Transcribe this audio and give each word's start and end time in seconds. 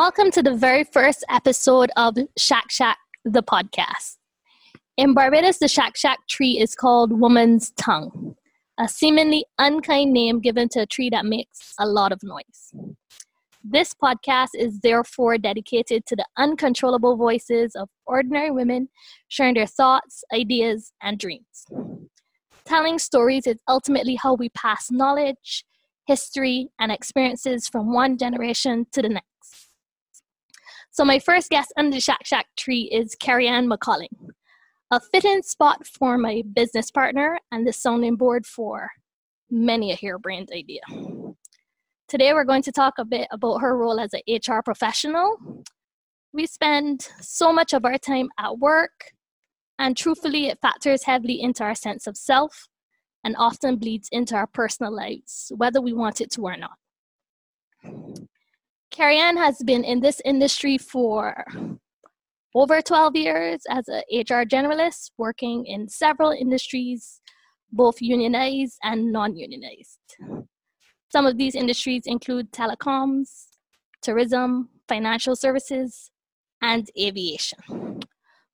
Welcome 0.00 0.30
to 0.30 0.42
the 0.42 0.54
very 0.54 0.84
first 0.84 1.26
episode 1.28 1.90
of 1.94 2.16
Shack 2.38 2.70
Shack, 2.70 2.96
the 3.26 3.42
podcast. 3.42 4.16
In 4.96 5.12
Barbados, 5.12 5.58
the 5.58 5.68
Shack 5.68 5.94
Shack 5.94 6.20
tree 6.26 6.58
is 6.58 6.74
called 6.74 7.20
Woman's 7.20 7.72
Tongue, 7.72 8.34
a 8.78 8.88
seemingly 8.88 9.44
unkind 9.58 10.14
name 10.14 10.40
given 10.40 10.70
to 10.70 10.80
a 10.80 10.86
tree 10.86 11.10
that 11.10 11.26
makes 11.26 11.74
a 11.78 11.86
lot 11.86 12.12
of 12.12 12.22
noise. 12.22 12.72
This 13.62 13.92
podcast 13.92 14.48
is 14.54 14.80
therefore 14.80 15.36
dedicated 15.36 16.06
to 16.06 16.16
the 16.16 16.24
uncontrollable 16.38 17.18
voices 17.18 17.76
of 17.76 17.90
ordinary 18.06 18.50
women 18.50 18.88
sharing 19.28 19.52
their 19.52 19.66
thoughts, 19.66 20.24
ideas, 20.32 20.94
and 21.02 21.18
dreams. 21.18 21.66
Telling 22.64 22.98
stories 22.98 23.46
is 23.46 23.60
ultimately 23.68 24.14
how 24.14 24.32
we 24.32 24.48
pass 24.48 24.90
knowledge, 24.90 25.66
history, 26.06 26.70
and 26.78 26.90
experiences 26.90 27.68
from 27.68 27.92
one 27.92 28.16
generation 28.16 28.86
to 28.92 29.02
the 29.02 29.10
next. 29.10 29.29
So, 30.92 31.04
my 31.04 31.20
first 31.20 31.50
guest 31.50 31.72
under 31.76 31.92
the 31.92 32.00
Shack 32.00 32.26
Shack 32.26 32.46
tree 32.56 32.90
is 32.92 33.14
Carrie 33.14 33.46
Ann 33.46 33.68
McCalling, 33.68 34.08
a 34.90 34.98
fitting 34.98 35.40
spot 35.42 35.86
for 35.86 36.18
my 36.18 36.42
business 36.52 36.90
partner 36.90 37.38
and 37.52 37.64
the 37.64 37.72
sounding 37.72 38.16
board 38.16 38.44
for 38.44 38.90
many 39.48 39.92
a 39.92 39.96
harebrained 39.96 40.50
idea. 40.52 40.80
Today, 42.08 42.32
we're 42.32 42.44
going 42.44 42.62
to 42.62 42.72
talk 42.72 42.94
a 42.98 43.04
bit 43.04 43.28
about 43.30 43.58
her 43.58 43.76
role 43.78 44.00
as 44.00 44.10
an 44.12 44.22
HR 44.28 44.62
professional. 44.64 45.36
We 46.32 46.46
spend 46.46 47.08
so 47.20 47.52
much 47.52 47.72
of 47.72 47.84
our 47.84 47.96
time 47.96 48.28
at 48.36 48.58
work, 48.58 49.12
and 49.78 49.96
truthfully, 49.96 50.48
it 50.48 50.58
factors 50.60 51.04
heavily 51.04 51.40
into 51.40 51.62
our 51.62 51.76
sense 51.76 52.08
of 52.08 52.16
self 52.16 52.66
and 53.22 53.36
often 53.38 53.76
bleeds 53.76 54.08
into 54.10 54.34
our 54.34 54.48
personal 54.48 54.92
lives, 54.92 55.52
whether 55.56 55.80
we 55.80 55.92
want 55.92 56.20
it 56.20 56.32
to 56.32 56.42
or 56.42 56.56
not. 56.56 56.78
Carrie 58.90 59.18
Ann 59.18 59.36
has 59.36 59.62
been 59.62 59.84
in 59.84 60.00
this 60.00 60.20
industry 60.24 60.76
for 60.76 61.44
over 62.54 62.82
12 62.82 63.14
years 63.14 63.62
as 63.70 63.86
an 63.88 64.02
HR 64.12 64.44
generalist, 64.44 65.12
working 65.16 65.64
in 65.66 65.88
several 65.88 66.32
industries, 66.32 67.20
both 67.70 68.02
unionized 68.02 68.78
and 68.82 69.12
non 69.12 69.36
unionized. 69.36 70.00
Some 71.08 71.26
of 71.26 71.38
these 71.38 71.54
industries 71.54 72.02
include 72.06 72.52
telecoms, 72.52 73.46
tourism, 74.02 74.68
financial 74.88 75.36
services, 75.36 76.10
and 76.60 76.88
aviation. 76.98 78.00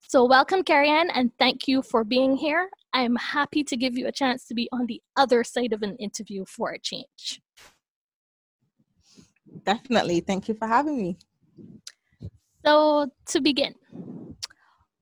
So, 0.08 0.24
welcome, 0.24 0.62
Carrie 0.62 0.90
Ann, 0.90 1.10
and 1.10 1.32
thank 1.38 1.66
you 1.66 1.82
for 1.82 2.04
being 2.04 2.36
here. 2.36 2.68
I'm 2.92 3.16
happy 3.16 3.64
to 3.64 3.76
give 3.76 3.96
you 3.96 4.06
a 4.06 4.12
chance 4.12 4.46
to 4.46 4.54
be 4.54 4.68
on 4.70 4.86
the 4.86 5.00
other 5.16 5.42
side 5.42 5.72
of 5.72 5.82
an 5.82 5.96
interview 5.96 6.44
for 6.46 6.72
a 6.72 6.78
change. 6.78 7.40
Definitely. 9.64 10.20
Thank 10.20 10.48
you 10.48 10.54
for 10.54 10.66
having 10.66 10.98
me. 10.98 11.18
So, 12.64 13.10
to 13.26 13.40
begin, 13.40 13.74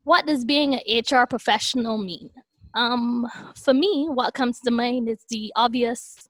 what 0.04 0.26
does 0.26 0.44
being 0.44 0.74
an 0.74 0.80
HR 0.86 1.26
professional 1.26 1.98
mean? 1.98 2.30
Um, 2.74 3.26
for 3.56 3.72
me, 3.72 4.06
what 4.10 4.34
comes 4.34 4.60
to 4.60 4.70
mind 4.70 5.08
is 5.08 5.24
the 5.30 5.52
obvious 5.56 6.28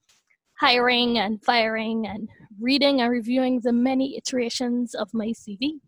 hiring 0.61 1.19
and 1.19 1.43
firing 1.43 2.07
and 2.07 2.29
reading 2.61 3.01
and 3.01 3.11
reviewing 3.11 3.61
the 3.63 3.73
many 3.73 4.17
iterations 4.17 4.95
of 4.95 5.13
my 5.13 5.29
CV. 5.29 5.81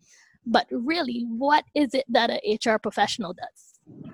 But 0.45 0.67
really, 0.71 1.27
what 1.29 1.65
is 1.75 1.95
it 1.95 2.05
that 2.09 2.31
an 2.31 2.41
HR 2.45 2.79
professional 2.79 3.35
does? 3.35 4.13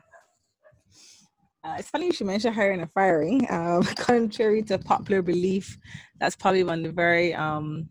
Uh, 1.64 1.76
it's 1.78 1.90
funny 1.90 2.06
you 2.06 2.12
should 2.12 2.26
mention 2.26 2.52
hiring 2.52 2.80
and 2.80 2.90
firing. 2.90 3.46
Um, 3.48 3.82
contrary 3.96 4.62
to 4.64 4.78
popular 4.78 5.22
belief, 5.22 5.78
that's 6.18 6.34
probably 6.34 6.64
one 6.64 6.80
of 6.80 6.84
the 6.84 6.92
very 6.92 7.34
um, 7.34 7.88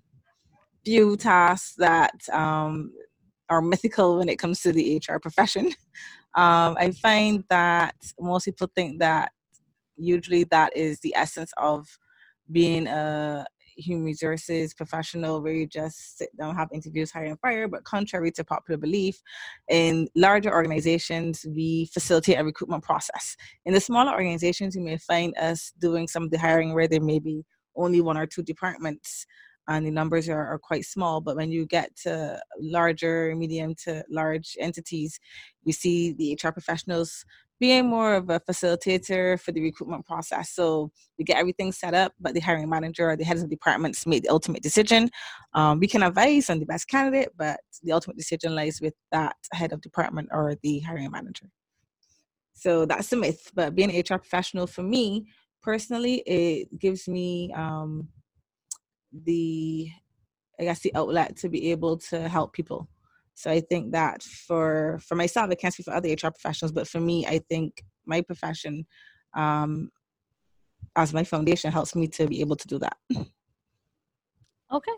few 0.86 1.18
tasks 1.18 1.75
that 1.78 2.14
um, 2.31 2.92
are 3.50 3.62
mythical 3.62 4.18
when 4.18 4.30
it 4.30 4.40
comes 4.40 4.62
to 4.62 4.72
the 4.72 5.02
HR 5.08 5.18
profession. 5.18 5.72
Um, 6.34 6.78
I 6.80 6.92
find 6.92 7.44
that 7.50 7.96
most 8.18 8.46
people 8.46 8.72
think 8.74 9.00
that 9.00 9.34
usually 9.97 10.46
that 10.46 10.78
is 10.78 10.97
the 11.02 11.14
essence 11.14 11.52
of 11.58 11.86
being 12.50 12.88
a 12.88 13.46
human 13.75 14.06
resources 14.06 14.74
professional 14.74 15.42
where 15.42 15.53
you 15.53 15.68
just 15.68 16.18
sit 16.18 16.30
down, 16.38 16.56
have 16.56 16.69
interviews, 16.72 17.12
hire 17.12 17.25
and 17.25 17.40
fire. 17.40 17.68
But 17.68 17.84
contrary 17.84 18.31
to 18.31 18.44
popular 18.44 18.78
belief, 18.78 19.22
in 19.69 20.08
larger 20.16 20.53
organizations, 20.53 21.46
we 21.48 21.90
facilitate 21.94 22.40
a 22.40 22.44
recruitment 22.44 22.84
process. 22.84 23.36
In 23.66 23.74
the 23.74 23.80
smaller 23.80 24.12
organizations, 24.12 24.75
you 24.75 24.81
may 24.81 24.98
find 24.98 25.38
us 25.38 25.74
doing 25.80 26.08
some 26.08 26.24
of 26.24 26.31
the 26.31 26.40
hiring 26.40 26.74
where 26.74 26.88
there 26.88 27.02
may 27.02 27.19
be 27.19 27.44
only 27.75 28.02
one 28.02 28.18
or 28.18 28.25
two 28.25 28.44
departments 28.44 29.25
and 29.78 29.86
the 29.86 29.92
numbers 29.92 30.30
are, 30.30 30.46
are 30.48 30.59
quite 30.59 30.86
small. 30.86 31.22
But 31.22 31.36
when 31.36 31.52
you 31.52 31.66
get 31.66 31.96
to 32.04 32.40
larger, 32.59 33.36
medium 33.36 33.76
to 33.86 34.04
large 34.09 34.56
entities, 34.59 35.20
we 35.66 35.72
see 35.72 36.14
the 36.14 36.38
HR 36.42 36.52
professionals 36.52 37.26
being 37.62 37.86
more 37.86 38.16
of 38.16 38.30
a 38.31 38.40
facilitator 38.40 39.40
for 39.40 39.52
the 39.52 39.62
recruitment 39.62 40.04
process. 40.06 40.50
So 40.50 40.92
we 41.20 41.24
get 41.24 41.38
everything 41.38 41.72
set 41.72 41.94
up, 41.94 42.12
but 42.20 42.34
the 42.34 42.40
hiring 42.40 42.68
manager 42.68 43.12
or 43.12 43.16
the 43.16 43.24
heads 43.24 43.44
of 43.44 43.52
departments 43.52 44.08
make 44.08 44.24
the 44.24 44.30
ultimate 44.30 44.64
decision. 44.64 45.10
Um, 45.54 45.80
we 45.80 45.88
can 45.88 46.02
advise 46.02 46.50
on 46.50 46.60
the 46.60 46.66
best 46.66 46.88
candidate, 46.88 47.30
but 47.38 47.60
the 47.84 47.92
ultimate 47.92 48.18
decision 48.18 48.56
lies 48.56 48.81
with 48.81 48.96
that 49.12 49.36
head 49.54 49.74
of 49.74 49.81
department 49.81 50.30
or 50.31 50.56
the 50.64 50.80
hiring 50.80 51.12
manager. 51.12 51.46
So 52.56 52.86
that's 52.86 53.10
the 53.10 53.18
myth. 53.18 53.52
But 53.54 53.76
being 53.76 53.92
an 53.92 54.04
HR 54.10 54.18
professional 54.18 54.66
for 54.66 54.81
me 54.81 55.28
personally, 55.62 56.24
it 56.26 56.80
gives 56.80 57.08
me 57.08 57.54
um, 57.56 58.08
the, 59.12 59.90
I 60.60 60.64
guess, 60.64 60.80
the 60.80 60.94
outlet 60.96 61.38
to 61.38 61.50
be 61.50 61.72
able 61.72 61.98
to 61.98 62.28
help 62.28 62.54
people 62.54 62.88
so 63.34 63.50
I 63.50 63.62
think 63.62 63.92
that 63.94 64.22
for 64.22 65.00
for 65.02 65.16
myself, 65.16 65.50
I 65.50 65.56
can't 65.56 65.74
speak 65.74 65.86
for 65.86 65.94
other 65.94 66.10
HR 66.10 66.30
professionals, 66.30 66.72
but 66.72 66.88
for 66.88 67.00
me, 67.00 67.26
I 67.26 67.40
think 67.50 67.84
my 68.06 68.22
profession 68.22 68.86
um, 69.34 69.90
as 70.96 71.14
my 71.14 71.24
foundation 71.24 71.72
helps 71.72 71.96
me 71.96 72.08
to 72.10 72.28
be 72.28 72.42
able 72.42 72.56
to 72.56 72.68
do 72.68 72.80
that. 72.80 72.98
Okay. 74.72 74.92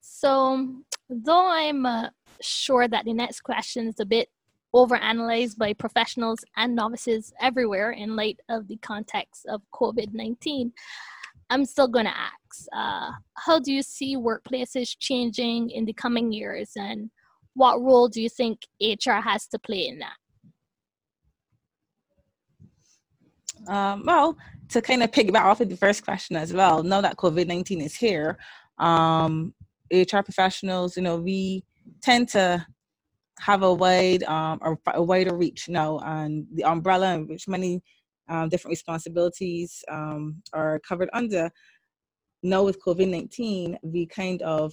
So 0.00 0.76
though 1.10 1.48
I'm 1.48 1.86
uh, 1.86 2.10
sure 2.40 2.86
that 2.86 3.04
the 3.04 3.12
next 3.12 3.40
question 3.40 3.88
is 3.88 3.98
a 3.98 4.06
bit 4.06 4.28
overanalyzed 4.72 5.58
by 5.58 5.72
professionals 5.72 6.38
and 6.56 6.76
novices 6.76 7.32
everywhere 7.40 7.90
in 7.92 8.14
light 8.14 8.38
of 8.48 8.68
the 8.68 8.76
context 8.76 9.46
of 9.46 9.60
COVID 9.72 10.12
19, 10.12 10.72
I'm 11.50 11.64
still 11.64 11.88
going 11.88 12.06
to 12.06 12.16
ask 12.16 12.45
uh, 12.74 13.10
how 13.34 13.58
do 13.58 13.72
you 13.72 13.82
see 13.82 14.16
workplaces 14.16 14.96
changing 14.98 15.70
in 15.70 15.84
the 15.84 15.92
coming 15.92 16.32
years 16.32 16.70
and 16.76 17.10
what 17.54 17.80
role 17.80 18.08
do 18.08 18.20
you 18.20 18.28
think 18.28 18.60
HR 18.80 19.20
has 19.22 19.46
to 19.48 19.58
play 19.58 19.88
in 19.88 19.98
that? 19.98 20.16
Um, 23.66 24.02
well, 24.04 24.36
to 24.68 24.82
kind 24.82 25.02
of 25.02 25.10
piggyback 25.10 25.42
off 25.42 25.60
of 25.60 25.68
the 25.68 25.76
first 25.76 26.04
question 26.04 26.36
as 26.36 26.52
well, 26.52 26.82
now 26.82 27.00
that 27.00 27.16
COVID 27.16 27.46
19 27.46 27.80
is 27.80 27.94
here, 27.94 28.38
um, 28.78 29.54
HR 29.90 30.20
professionals, 30.20 30.96
you 30.96 31.02
know, 31.02 31.16
we 31.16 31.64
tend 32.02 32.28
to 32.30 32.64
have 33.38 33.62
a 33.62 33.72
wide 33.72 34.22
um, 34.24 34.58
or 34.62 34.78
a 34.94 35.02
wider 35.02 35.34
reach 35.34 35.68
now, 35.68 35.98
and 36.00 36.46
the 36.52 36.64
umbrella 36.64 37.14
in 37.14 37.26
which 37.28 37.48
many 37.48 37.82
um, 38.28 38.48
different 38.48 38.72
responsibilities 38.72 39.84
um, 39.90 40.42
are 40.52 40.80
covered 40.80 41.10
under. 41.12 41.50
Now 42.46 42.62
with 42.62 42.80
COVID 42.80 43.08
nineteen, 43.08 43.76
we 43.82 44.06
kind 44.06 44.40
of 44.42 44.72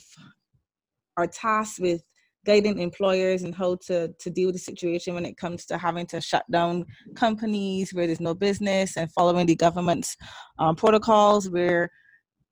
are 1.18 1.26
tasked 1.26 1.80
with 1.80 2.04
guiding 2.46 2.78
employers 2.78 3.42
and 3.42 3.56
how 3.56 3.78
to, 3.88 4.14
to 4.20 4.30
deal 4.30 4.48
with 4.48 4.56
the 4.56 4.60
situation 4.60 5.16
when 5.16 5.26
it 5.26 5.38
comes 5.38 5.66
to 5.66 5.78
having 5.78 6.06
to 6.06 6.22
shut 6.22 6.44
down 6.52 6.86
companies 7.16 7.92
where 7.92 8.06
there's 8.06 8.20
no 8.20 8.36
business 8.36 8.96
and 8.96 9.12
following 9.14 9.48
the 9.48 9.56
government's 9.56 10.16
um, 10.60 10.76
protocols 10.76 11.50
where 11.50 11.90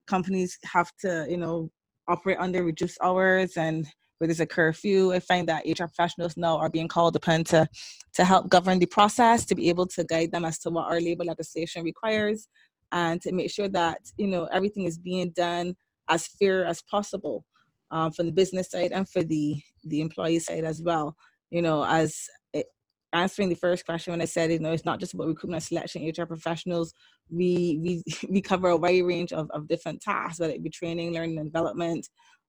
companies 0.08 0.58
have 0.64 0.92
to, 1.02 1.28
you 1.30 1.38
know, 1.38 1.70
operate 2.08 2.38
under 2.40 2.64
reduced 2.64 2.98
hours 3.04 3.58
and 3.58 3.86
where 4.18 4.28
there's 4.28 4.40
a 4.40 4.46
curfew. 4.46 5.14
I 5.14 5.20
find 5.20 5.48
that 5.50 5.66
HR 5.68 5.86
professionals 5.86 6.36
now 6.36 6.58
are 6.58 6.70
being 6.70 6.88
called 6.88 7.16
upon 7.16 7.44
to, 7.46 7.68
to 8.16 8.26
help 8.26 8.50
govern 8.50 8.80
the 8.80 8.88
process, 8.88 9.46
to 9.46 9.56
be 9.56 9.70
able 9.70 9.86
to 9.88 10.04
guide 10.04 10.32
them 10.32 10.46
as 10.46 10.58
to 10.60 10.72
what 10.72 10.92
our 10.92 11.00
labor 11.00 11.26
legislation 11.26 11.84
requires 11.84 12.48
and 12.92 13.22
to 13.22 13.32
make 13.32 13.52
sure 13.52 13.70
that, 13.70 14.00
you 14.18 14.28
know, 14.28 14.46
everything 14.46 14.86
is 14.86 14.98
being 14.98 15.32
done 15.32 15.76
as 16.10 16.28
fair 16.28 16.66
as 16.66 16.82
possible 16.84 17.46
um, 17.92 18.12
from 18.12 18.26
the 18.26 18.32
business 18.32 18.72
side 18.72 18.92
and 18.92 19.08
for 19.08 19.24
the 19.24 19.62
the 19.86 20.02
employee 20.02 20.40
side 20.40 20.64
as 20.64 20.82
well. 20.82 21.16
You 21.50 21.62
know, 21.62 21.86
as 21.86 22.28
it, 22.54 22.68
answering 23.14 23.50
the 23.50 23.56
first 23.56 23.86
question 23.86 24.12
when 24.12 24.22
I 24.22 24.26
said, 24.26 24.52
you 24.52 24.60
know, 24.60 24.72
it's 24.72 24.86
not 24.86 25.00
just 25.00 25.14
about 25.14 25.28
recruitment 25.28 25.64
selection, 25.64 26.08
HR 26.08 26.26
professionals. 26.26 26.94
We 27.30 27.80
we 27.82 28.04
we 28.30 28.42
cover 28.42 28.70
a 28.70 28.78
wide 28.78 29.04
range 29.04 29.34
of, 29.34 29.50
of 29.52 29.68
different 29.68 30.02
tasks, 30.02 30.40
whether 30.40 30.54
it 30.54 30.64
be 30.64 30.70
training, 30.70 31.14
learning 31.14 31.38
and 31.38 31.52
development, 31.52 32.08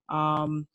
um, 0.08 0.66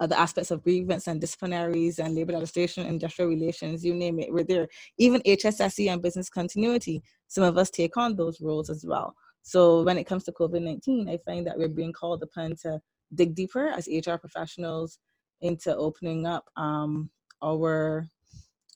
other 0.00 0.16
aspects 0.16 0.50
of 0.50 0.62
grievance 0.62 1.06
and 1.06 1.20
disciplinaries 1.20 1.98
and 1.98 2.14
labor 2.14 2.32
legislation, 2.32 2.86
industrial 2.86 3.30
relations, 3.30 3.84
you 3.84 3.94
name 3.94 4.20
it, 4.20 4.32
we're 4.32 4.44
there. 4.44 4.68
Even 4.98 5.20
HSSE 5.22 5.92
and 5.92 6.02
business 6.02 6.28
continuity, 6.28 7.02
some 7.28 7.44
of 7.44 7.56
us 7.56 7.70
take 7.70 7.96
on 7.96 8.16
those 8.16 8.40
roles 8.40 8.70
as 8.70 8.84
well. 8.86 9.14
So 9.42 9.82
when 9.82 9.98
it 9.98 10.04
comes 10.04 10.24
to 10.24 10.32
COVID 10.32 10.62
19, 10.62 11.08
I 11.08 11.18
find 11.24 11.46
that 11.46 11.56
we're 11.56 11.68
being 11.68 11.92
called 11.92 12.22
upon 12.22 12.56
to 12.62 12.80
dig 13.14 13.34
deeper 13.34 13.68
as 13.68 13.88
HR 13.88 14.16
professionals 14.16 14.98
into 15.40 15.74
opening 15.76 16.26
up 16.26 16.44
um, 16.56 17.10
our 17.42 18.06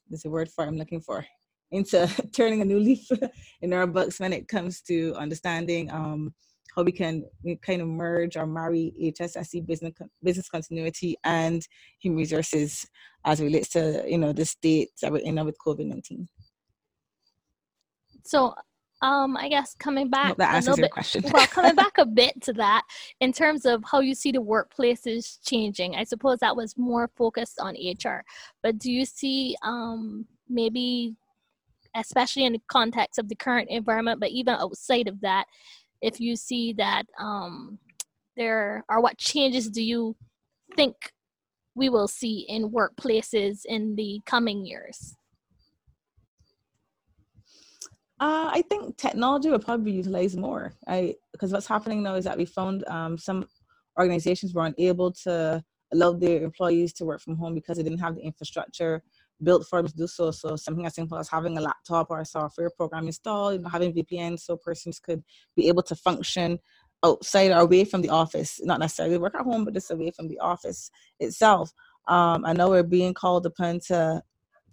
there's 0.09 0.25
a 0.25 0.31
word 0.31 0.49
for 0.49 0.65
it 0.65 0.69
I'm 0.69 0.77
looking 0.77 1.01
for 1.01 1.27
into 1.71 2.09
turning 2.33 2.63
a 2.63 2.65
new 2.65 2.79
leaf 2.79 3.07
in 3.63 3.73
our 3.73 3.87
books 3.87 4.21
when 4.21 4.33
it 4.33 4.49
comes 4.49 4.81
to 4.83 5.15
understanding 5.17 5.91
um, 5.91 6.35
how 6.75 6.83
we 6.83 6.93
can 6.93 7.25
kind 7.63 7.83
of 7.83 7.89
merge 7.89 8.37
or 8.37 8.47
marry 8.47 8.95
HSSE 9.01 9.67
business 9.67 9.93
business 10.23 10.49
continuity 10.49 11.17
and 11.25 11.67
human 11.99 12.19
resources 12.19 12.87
as 13.25 13.41
relates 13.41 13.71
to 13.71 14.05
you 14.07 14.19
know 14.19 14.33
the 14.33 14.45
state 14.45 14.91
that 15.01 15.13
we're 15.13 15.19
in 15.19 15.45
with 15.45 15.57
COVID 15.65 15.87
nineteen. 15.87 16.29
So 18.25 18.55
um, 19.03 19.37
I 19.37 19.49
guess 19.49 19.75
coming 19.75 20.09
back 20.09 20.37
that 20.37 20.55
answers 20.55 20.79
your 20.79 20.85
bit, 20.85 20.93
question. 20.93 21.25
well, 21.33 21.47
coming 21.49 21.75
back 21.75 21.99
a 21.99 22.07
bit 22.07 22.41
to 22.43 22.53
that, 22.55 22.83
in 23.21 23.33
terms 23.33 23.67
of 23.67 23.83
how 23.85 24.01
you 24.01 24.15
see 24.15 24.31
the 24.31 24.39
workplaces 24.39 25.39
changing, 25.45 25.97
I 25.97 26.05
suppose 26.05 26.39
that 26.39 26.57
was 26.57 26.79
more 26.79 27.11
focused 27.17 27.59
on 27.59 27.75
HR. 27.75 28.25
But 28.63 28.79
do 28.79 28.93
you 28.93 29.05
see 29.05 29.57
um, 29.63 30.27
maybe, 30.49 31.17
especially 31.97 32.45
in 32.45 32.53
the 32.53 32.63
context 32.69 33.19
of 33.19 33.29
the 33.29 33.35
current 33.35 33.69
environment, 33.71 34.21
but 34.21 34.31
even 34.31 34.55
outside 34.55 35.09
of 35.09 35.21
that, 35.23 35.47
if 36.01 36.21
you 36.21 36.37
see 36.37 36.73
that 36.75 37.05
um, 37.19 37.79
there 38.37 38.85
are 38.89 39.01
what 39.01 39.19
changes 39.19 39.69
do 39.69 39.83
you 39.83 40.17
think 40.77 40.95
we 41.75 41.89
will 41.89 42.09
see 42.09 42.47
in 42.49 42.71
workplaces 42.71 43.63
in 43.65 43.97
the 43.97 44.21
coming 44.27 44.65
years? 44.65 45.17
Uh, 48.23 48.49
I 48.53 48.63
think 48.71 48.97
technology 48.97 49.51
will 49.51 49.59
probably 49.59 49.91
be 49.91 49.97
utilized 49.97 50.39
more. 50.39 50.75
I 50.87 51.17
because 51.33 51.53
what's 51.53 51.67
happening 51.67 52.05
now 52.05 52.15
is 52.15 52.25
that 52.25 52.39
we 52.39 52.45
found 52.45 52.87
um, 52.87 53.19
some 53.19 53.49
organizations 53.99 54.55
were 54.55 54.65
unable 54.65 55.11
to 55.25 55.61
allow 55.93 56.13
their 56.13 56.41
employees 56.45 56.93
to 56.93 57.05
work 57.05 57.21
from 57.21 57.35
home 57.35 57.53
because 57.53 57.79
they 57.79 57.83
didn't 57.83 57.99
have 57.99 58.15
the 58.15 58.21
infrastructure 58.21 59.03
built 59.43 59.67
for 59.67 59.83
them 59.83 59.89
to 59.91 59.97
do 59.97 60.07
so. 60.07 60.31
So 60.31 60.55
something 60.55 60.87
as 60.87 60.95
simple 60.95 61.19
as 61.19 61.29
having 61.29 61.59
a 61.59 61.61
laptop 61.61 62.13
or 62.13 62.21
a 62.21 62.25
software 62.25 62.71
program 62.71 63.09
installed, 63.09 63.67
having 63.67 63.93
VPN 63.93 64.39
so 64.39 64.57
persons 64.57 65.01
could 65.01 65.25
be 65.57 65.67
able 65.67 65.83
to 65.83 65.97
function 65.97 66.61
outside 67.03 67.51
or 67.51 67.59
away 67.59 67.85
from 67.85 68.03
the 68.03 68.11
office, 68.11 68.61
not 68.63 68.79
necessarily 68.79 69.19
work 69.19 69.35
at 69.35 69.41
home, 69.41 69.65
but 69.65 69.75
just 69.75 69.91
away 69.91 70.13
from 70.13 70.29
the 70.29 70.39
office 70.39 70.93
itself. 71.19 71.73
Um, 72.07 72.45
I 72.45 72.53
know 72.53 72.71
we're 72.71 72.85
being 72.85 73.15
called 73.15 73.47
upon 73.47 73.81
to 73.89 74.23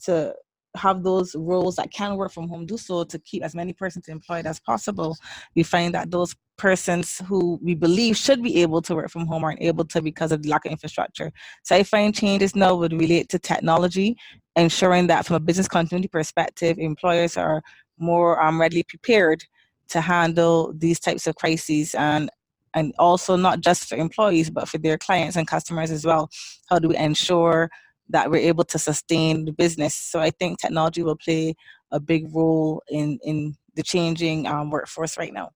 to 0.04 0.36
have 0.76 1.04
those 1.04 1.36
roles 1.36 1.76
that 1.78 1.92
can 1.92 2.16
work 2.16 2.32
from 2.32 2.48
home 2.48 2.66
do 2.66 2.78
so 2.78 3.04
to 3.04 3.20
keep 3.20 3.44
as 3.44 3.56
many 3.56 3.74
persons 3.74 4.08
employed 4.08 4.46
as 4.46 4.60
possible. 4.60 5.18
We 5.56 5.64
find 5.64 5.94
that 5.96 6.12
those 6.12 6.36
persons 6.58 7.22
who 7.26 7.60
we 7.62 7.74
believe 7.74 8.18
should 8.18 8.44
be 8.44 8.62
able 8.62 8.82
to 8.84 8.94
work 8.96 9.10
from 9.10 9.26
home 9.26 9.44
aren't 9.44 9.62
able 9.62 9.86
to 9.86 10.02
because 10.02 10.32
of 10.32 10.44
the 10.44 10.50
lack 10.50 10.66
of 10.66 10.72
infrastructure. 10.72 11.32
So 11.64 11.76
i 11.76 11.84
find 11.84 12.14
changes 12.14 12.56
now 12.56 12.76
would 12.76 12.94
relate 12.94 13.30
to 13.30 13.40
technology 13.40 14.18
ensuring 14.56 15.08
that 15.08 15.26
from 15.26 15.38
a 15.38 15.40
business 15.40 15.68
continuity 15.68 16.10
perspective 16.10 16.78
employers 16.78 17.38
are 17.38 17.62
more 17.98 18.42
um, 18.42 18.60
readily 18.60 18.84
prepared 18.84 19.44
to 19.90 20.02
handle 20.02 20.74
these 20.76 21.00
types 21.00 21.28
of 21.28 21.36
crises 21.36 21.96
and 21.96 22.30
and 22.76 22.94
also 23.00 23.36
not 23.36 23.62
just 23.62 23.90
for 23.90 23.96
employees 23.96 24.50
but 24.50 24.68
for 24.70 24.78
their 24.78 24.98
clients 24.98 25.36
and 25.36 25.48
customers 25.48 25.90
as 25.90 26.06
well. 26.06 26.30
How 26.70 26.78
do 26.78 26.90
we 26.90 26.98
ensure 26.98 27.70
that 28.10 28.30
we're 28.30 28.38
able 28.38 28.64
to 28.66 28.80
sustain 28.80 29.46
the 29.46 29.52
business. 29.52 29.94
So 29.96 30.20
I 30.20 30.32
think 30.32 30.60
technology 30.60 31.04
will 31.04 31.16
play 31.16 31.56
a 31.92 32.00
big 32.00 32.34
role 32.34 32.82
in 32.90 33.20
in 33.24 33.56
the 33.76 33.84
changing 33.84 34.48
um, 34.48 34.70
workforce 34.70 35.18
right 35.18 35.34
now. 35.34 35.52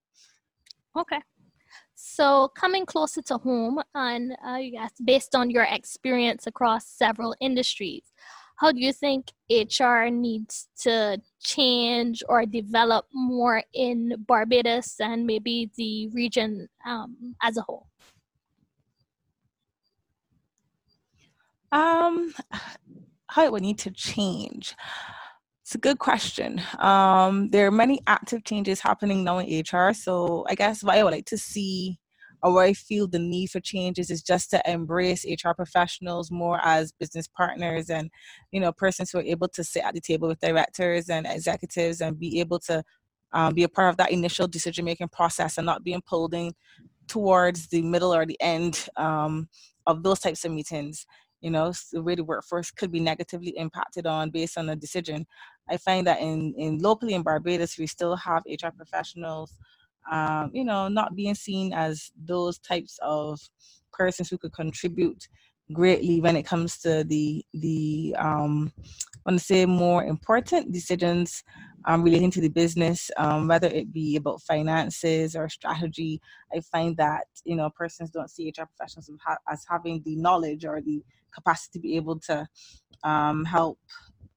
Okay. 0.98 1.20
So 1.96 2.50
coming 2.50 2.86
closer 2.86 3.22
to 3.24 3.38
home, 3.38 3.80
and 3.96 4.34
uh, 4.46 4.58
yes, 4.58 4.92
based 5.04 5.36
on 5.36 5.50
your 5.50 5.64
experience 5.64 6.48
across 6.48 6.88
several 6.88 7.36
industries, 7.40 8.04
how 8.58 8.72
do 8.72 8.80
you 8.80 8.94
think 8.94 9.32
HR 9.50 10.10
needs 10.10 10.68
to 10.82 11.20
change 11.42 12.24
or 12.30 12.46
develop 12.46 13.06
more 13.14 13.64
in 13.74 14.16
Barbados 14.28 14.96
and 15.00 15.26
maybe 15.26 15.72
the 15.76 16.08
region 16.10 16.68
um, 16.86 17.36
as 17.42 17.58
a 17.58 17.62
whole? 17.62 17.88
Um, 21.74 22.34
how 23.30 23.44
it 23.44 23.52
would 23.52 23.64
need 23.64 23.80
to 23.80 23.90
change. 23.90 24.76
It's 25.64 25.74
a 25.74 25.80
good 25.80 25.98
question. 25.98 26.62
Um, 26.78 27.50
there 27.50 27.66
are 27.66 27.72
many 27.72 28.00
active 28.06 28.44
changes 28.44 28.80
happening 28.80 29.24
now 29.24 29.40
in 29.40 29.62
HR. 29.62 29.92
So 29.94 30.46
I 30.48 30.54
guess 30.54 30.84
what 30.84 30.98
I 30.98 31.04
would 31.04 31.14
like 31.14 31.26
to 31.28 31.38
see 31.38 31.98
or 32.44 32.54
where 32.54 32.66
I 32.66 32.74
feel 32.74 33.08
the 33.08 33.18
need 33.18 33.48
for 33.48 33.60
changes 33.60 34.12
is 34.12 34.22
just 34.22 34.52
to 34.52 34.62
embrace 34.70 35.26
HR 35.26 35.54
professionals 35.56 36.30
more 36.30 36.60
as 36.64 36.92
business 36.92 37.28
partners 37.28 37.90
and, 37.90 38.12
you 38.52 38.60
know, 38.60 38.72
persons 38.72 39.10
who 39.10 39.18
are 39.18 39.24
able 39.24 39.48
to 39.48 39.64
sit 39.64 39.84
at 39.84 39.96
the 39.96 40.02
table 40.02 40.28
with 40.28 40.42
directors 40.42 41.10
and 41.10 41.26
executives 41.26 42.02
and 42.02 42.20
be 42.20 42.40
able 42.40 42.60
to 42.60 42.84
um, 43.32 43.56
be 43.56 43.64
a 43.64 43.70
part 43.70 43.90
of 43.90 43.98
that 43.98 44.12
initial 44.12 44.48
decision 44.48 44.86
making 44.86 45.08
process 45.08 45.58
and 45.58 45.66
not 45.66 45.84
being 45.84 46.04
pulled 46.06 46.36
in 46.36 46.52
towards 47.08 47.68
the 47.70 47.82
middle 47.82 48.14
or 48.14 48.28
the 48.28 48.40
end 48.42 48.88
um, 48.98 49.48
of 49.88 50.04
those 50.04 50.20
types 50.20 50.46
of 50.46 50.52
meetings 50.52 51.08
you 51.44 51.52
know 51.52 51.74
the 51.92 52.02
way 52.02 52.16
the 52.16 52.24
workforce 52.24 52.72
could 52.72 52.92
be 52.92 53.00
negatively 53.00 53.52
impacted 53.58 54.08
on 54.08 54.32
based 54.32 54.58
on 54.58 54.70
a 54.70 54.76
decision. 54.76 55.28
I 55.70 55.78
find 55.78 56.08
that 56.08 56.22
in 56.22 56.54
in 56.58 56.80
locally 56.80 57.14
in 57.14 57.22
barbados 57.22 57.78
we 57.78 57.88
still 57.88 58.16
have 58.16 58.44
hr 58.48 58.70
professionals 58.76 59.52
um, 60.12 60.52
you 60.54 60.64
know 60.64 60.88
not 60.88 61.16
being 61.16 61.36
seen 61.36 61.74
as 61.74 62.12
those 62.26 62.58
types 62.60 62.98
of 63.02 63.40
persons 63.92 64.30
who 64.30 64.38
could 64.38 64.54
contribute 64.54 65.28
greatly 65.72 66.20
when 66.22 66.36
it 66.36 66.44
comes 66.46 66.78
to 66.80 67.04
the 67.04 67.46
the 67.54 68.16
um, 68.18 68.72
I 69.26 69.32
want 69.32 69.40
to 69.40 69.46
say 69.46 69.66
more 69.66 70.04
important 70.04 70.72
decisions 70.72 71.44
um, 71.86 72.04
relating 72.04 72.32
to 72.32 72.42
the 72.42 72.50
business, 72.50 73.12
um, 73.18 73.48
whether 73.48 73.68
it 73.68 73.92
be 73.92 74.16
about 74.16 74.42
finances 74.42 75.36
or 75.36 75.50
strategy. 75.50 76.22
I 76.56 76.62
find 76.62 76.96
that 76.98 77.26
you 77.46 77.56
know 77.56 77.70
persons 77.70 78.10
don't 78.10 78.30
see 78.30 78.50
HR 78.50 78.66
professionals 78.66 79.10
as 79.50 79.66
having 79.70 80.02
the 80.04 80.16
knowledge 80.16 80.66
or 80.66 80.82
the 80.82 81.04
capacity 81.34 81.80
to 81.80 81.82
be 81.82 81.96
able 81.96 82.20
to 82.20 82.48
um, 83.04 83.46
help 83.46 83.80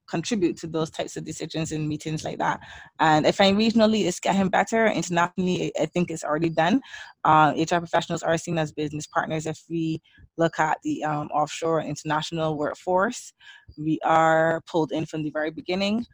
contribute 0.09 0.56
to 0.56 0.66
those 0.66 0.90
types 0.90 1.16
of 1.16 1.25
decisions 1.25 1.73
in 1.73 1.88
meetings 1.88 2.25
like 2.25 2.38
that. 2.38 2.61
And 3.00 3.26
I 3.26 3.32
find 3.32 3.56
regionally 3.56 4.06
it's 4.06 4.20
getting 4.20 4.49
better. 4.49 4.87
Internationally, 4.87 5.73
I 5.80 5.87
think 5.87 6.11
it's 6.11 6.25
already 6.25 6.49
done. 6.49 6.80
Uh, 7.25 7.52
HR 7.56 7.78
professionals 7.78 8.23
are 8.23 8.38
seen 8.38 8.59
as 8.59 8.73
business 8.73 9.06
partners. 9.06 9.47
If 9.47 9.62
we 9.68 10.00
look 10.37 10.59
at 10.59 10.78
the 10.85 11.04
um, 11.04 11.28
offshore 11.28 11.82
international 11.82 12.56
workforce, 12.56 13.32
we 13.76 13.99
are 14.04 14.62
pulled 14.66 14.92
in 14.92 15.06
from 15.06 15.23
the 15.23 15.30
very 15.30 15.50
beginning 15.50 16.06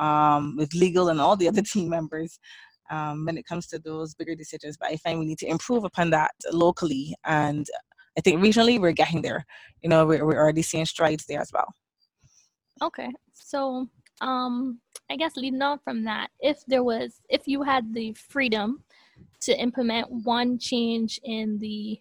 um, 0.00 0.56
with 0.56 0.74
legal 0.74 1.08
and 1.08 1.20
all 1.20 1.36
the 1.36 1.48
other 1.48 1.62
team 1.72 1.88
members. 1.88 2.38
Um, 2.90 3.24
when 3.24 3.38
it 3.38 3.46
comes 3.46 3.68
to 3.68 3.78
those 3.78 4.16
bigger 4.16 4.34
decisions, 4.34 4.76
but 4.76 4.90
I 4.90 4.96
find 4.96 5.20
we 5.20 5.24
need 5.24 5.38
to 5.38 5.46
improve 5.46 5.84
upon 5.84 6.10
that 6.10 6.32
locally 6.50 7.14
and 7.24 7.64
I 8.18 8.20
think 8.20 8.42
regionally 8.42 8.80
we're 8.80 8.92
getting 8.92 9.22
there. 9.22 9.46
You 9.82 9.88
know, 9.88 10.04
we're, 10.04 10.24
we're 10.24 10.38
already 10.38 10.62
seeing 10.62 10.84
strides 10.84 11.24
there 11.26 11.40
as 11.40 11.50
well. 11.52 11.72
Okay. 12.82 13.08
So, 13.32 13.86
um, 14.20 14.80
I 15.10 15.16
guess 15.16 15.36
leading 15.36 15.62
on 15.62 15.78
from 15.78 16.04
that, 16.04 16.28
if 16.40 16.64
there 16.66 16.84
was, 16.84 17.20
if 17.28 17.46
you 17.46 17.62
had 17.62 17.94
the 17.94 18.12
freedom 18.14 18.82
to 19.42 19.58
implement 19.58 20.10
one 20.10 20.58
change 20.58 21.18
in 21.24 21.58
the, 21.58 21.98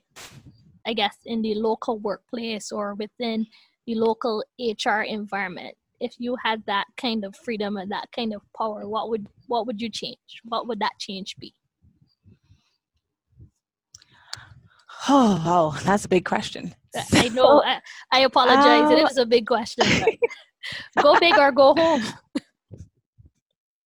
I 0.86 0.94
guess, 0.94 1.18
in 1.26 1.42
the 1.42 1.56
local 1.56 2.00
workplace 2.00 2.72
or 2.72 2.96
within 2.96 3.46
the 3.86 3.96
local 3.96 4.44
HR 4.60 5.02
environment, 5.02 5.76
if 6.00 6.16
you 6.18 6.38
had 6.44 6.64
that 6.66 6.86
kind 6.98 7.26
of 7.26 7.36
freedom 7.36 7.78
and 7.78 7.92
that 7.92 8.12
kind 8.16 8.34
of 8.34 8.42
power, 8.58 8.88
what 8.88 9.10
would 9.10 9.28
what 9.48 9.66
would 9.68 9.82
you 9.82 9.90
change? 9.90 10.42
What 10.44 10.68
would 10.68 10.80
that 10.80 10.94
change 11.00 11.36
be? 11.40 11.54
Oh, 15.08 15.44
oh, 15.46 15.80
that's 15.84 16.06
a 16.06 16.10
big 16.10 16.26
question. 16.26 16.74
I 17.14 17.30
know. 17.30 17.62
I, 17.64 17.80
I 18.12 18.20
apologize. 18.22 18.90
was 18.90 19.18
a 19.18 19.26
big 19.26 19.46
question. 19.46 19.86
go 21.02 21.20
big 21.20 21.38
or 21.38 21.52
go 21.52 21.74
home. 21.76 22.04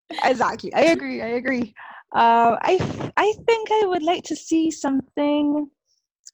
exactly. 0.23 0.73
I 0.73 0.81
agree. 0.83 1.21
I 1.21 1.27
agree. 1.27 1.73
Uh, 2.15 2.57
I 2.61 3.11
I 3.17 3.33
think 3.47 3.69
I 3.71 3.85
would 3.87 4.03
like 4.03 4.23
to 4.25 4.35
see 4.35 4.69
something 4.69 5.69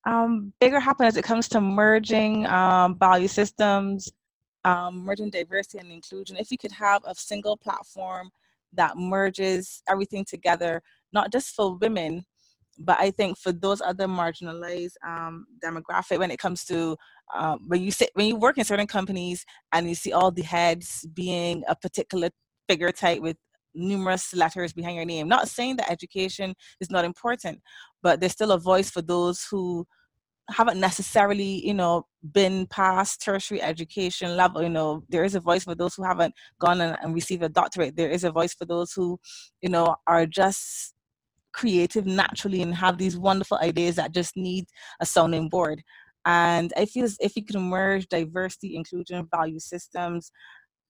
um, 0.06 0.54
bigger 0.60 0.80
happen 0.80 1.06
as 1.06 1.18
it 1.18 1.24
comes 1.24 1.48
to 1.50 1.62
merging 1.62 2.46
um, 2.48 2.98
value 2.98 3.28
systems, 3.28 4.12
um, 4.66 5.00
merging 5.00 5.30
diversity 5.30 5.80
and 5.80 5.92
inclusion. 5.92 6.38
If 6.38 6.52
you 6.52 6.58
could 6.58 6.72
have 6.72 7.02
a 7.06 7.16
single 7.16 7.58
platform 7.58 8.30
that 8.74 8.98
merges 8.98 9.82
everything 9.90 10.26
together, 10.26 10.82
not 11.14 11.32
just 11.32 11.56
for 11.56 11.78
women, 11.78 12.26
but 12.78 12.98
I 13.00 13.12
think 13.12 13.38
for 13.38 13.52
those 13.52 13.82
other 13.82 14.08
marginalized 14.08 14.94
um, 15.06 15.46
demographic, 15.64 16.20
when 16.20 16.32
it 16.32 16.40
comes 16.40 16.64
to 16.66 16.96
uh, 17.36 17.58
when 17.68 17.82
you 17.82 17.92
sit 17.92 18.10
when 18.14 18.28
you 18.28 18.36
work 18.36 18.58
in 18.58 18.64
certain 18.64 18.88
companies 18.88 19.46
and 19.74 19.88
you 19.88 19.96
see 19.96 20.14
all 20.14 20.32
the 20.32 20.44
heads 20.44 21.06
being 21.14 21.64
a 21.68 21.76
particular 21.76 22.30
figure 22.70 22.92
type 22.92 23.22
with 23.22 23.36
numerous 23.76 24.34
letters 24.34 24.74
behind 24.74 24.96
your 24.96 25.06
name. 25.06 25.28
Not 25.28 25.48
saying 25.48 25.76
that 25.78 25.92
education 25.92 26.56
is 26.80 26.90
not 26.90 27.06
important, 27.06 27.62
but 28.02 28.20
there's 28.20 28.32
still 28.32 28.52
a 28.52 28.60
voice 28.60 28.90
for 28.90 29.02
those 29.02 29.46
who 29.50 29.86
haven't 30.50 30.80
necessarily 30.80 31.66
you 31.66 31.74
know 31.74 32.06
been 32.32 32.68
past 32.68 33.22
tertiary 33.22 33.62
education 33.62 34.36
level 34.36 34.62
you 34.62 34.70
know 34.70 35.04
there 35.10 35.24
is 35.24 35.36
a 35.36 35.40
voice 35.40 35.64
for 35.64 35.76
those 35.76 35.96
who 35.96 36.04
haven't 36.04 36.34
gone 36.60 36.82
and, 36.82 36.98
and 37.02 37.14
received 37.14 37.44
a 37.44 37.50
doctorate. 37.50 37.96
There 37.96 38.10
is 38.10 38.24
a 38.24 38.32
voice 38.32 38.54
for 38.54 38.66
those 38.66 38.92
who 38.94 39.20
you 39.62 39.70
know 39.70 39.96
are 40.08 40.26
just 40.26 40.94
creative 41.52 42.06
naturally 42.06 42.62
and 42.62 42.76
have 42.76 42.98
these 42.98 43.18
wonderful 43.18 43.58
ideas 43.58 43.96
that 43.96 44.14
just 44.14 44.38
need 44.38 44.66
a 45.00 45.06
sounding 45.06 45.50
board. 45.50 45.82
And 46.26 46.74
i 46.78 46.86
feel 46.86 47.08
if 47.20 47.36
you 47.36 47.46
can 47.46 47.62
merge 47.62 48.08
diversity 48.08 48.76
inclusion 48.76 49.28
value 49.34 49.60
systems 49.60 50.32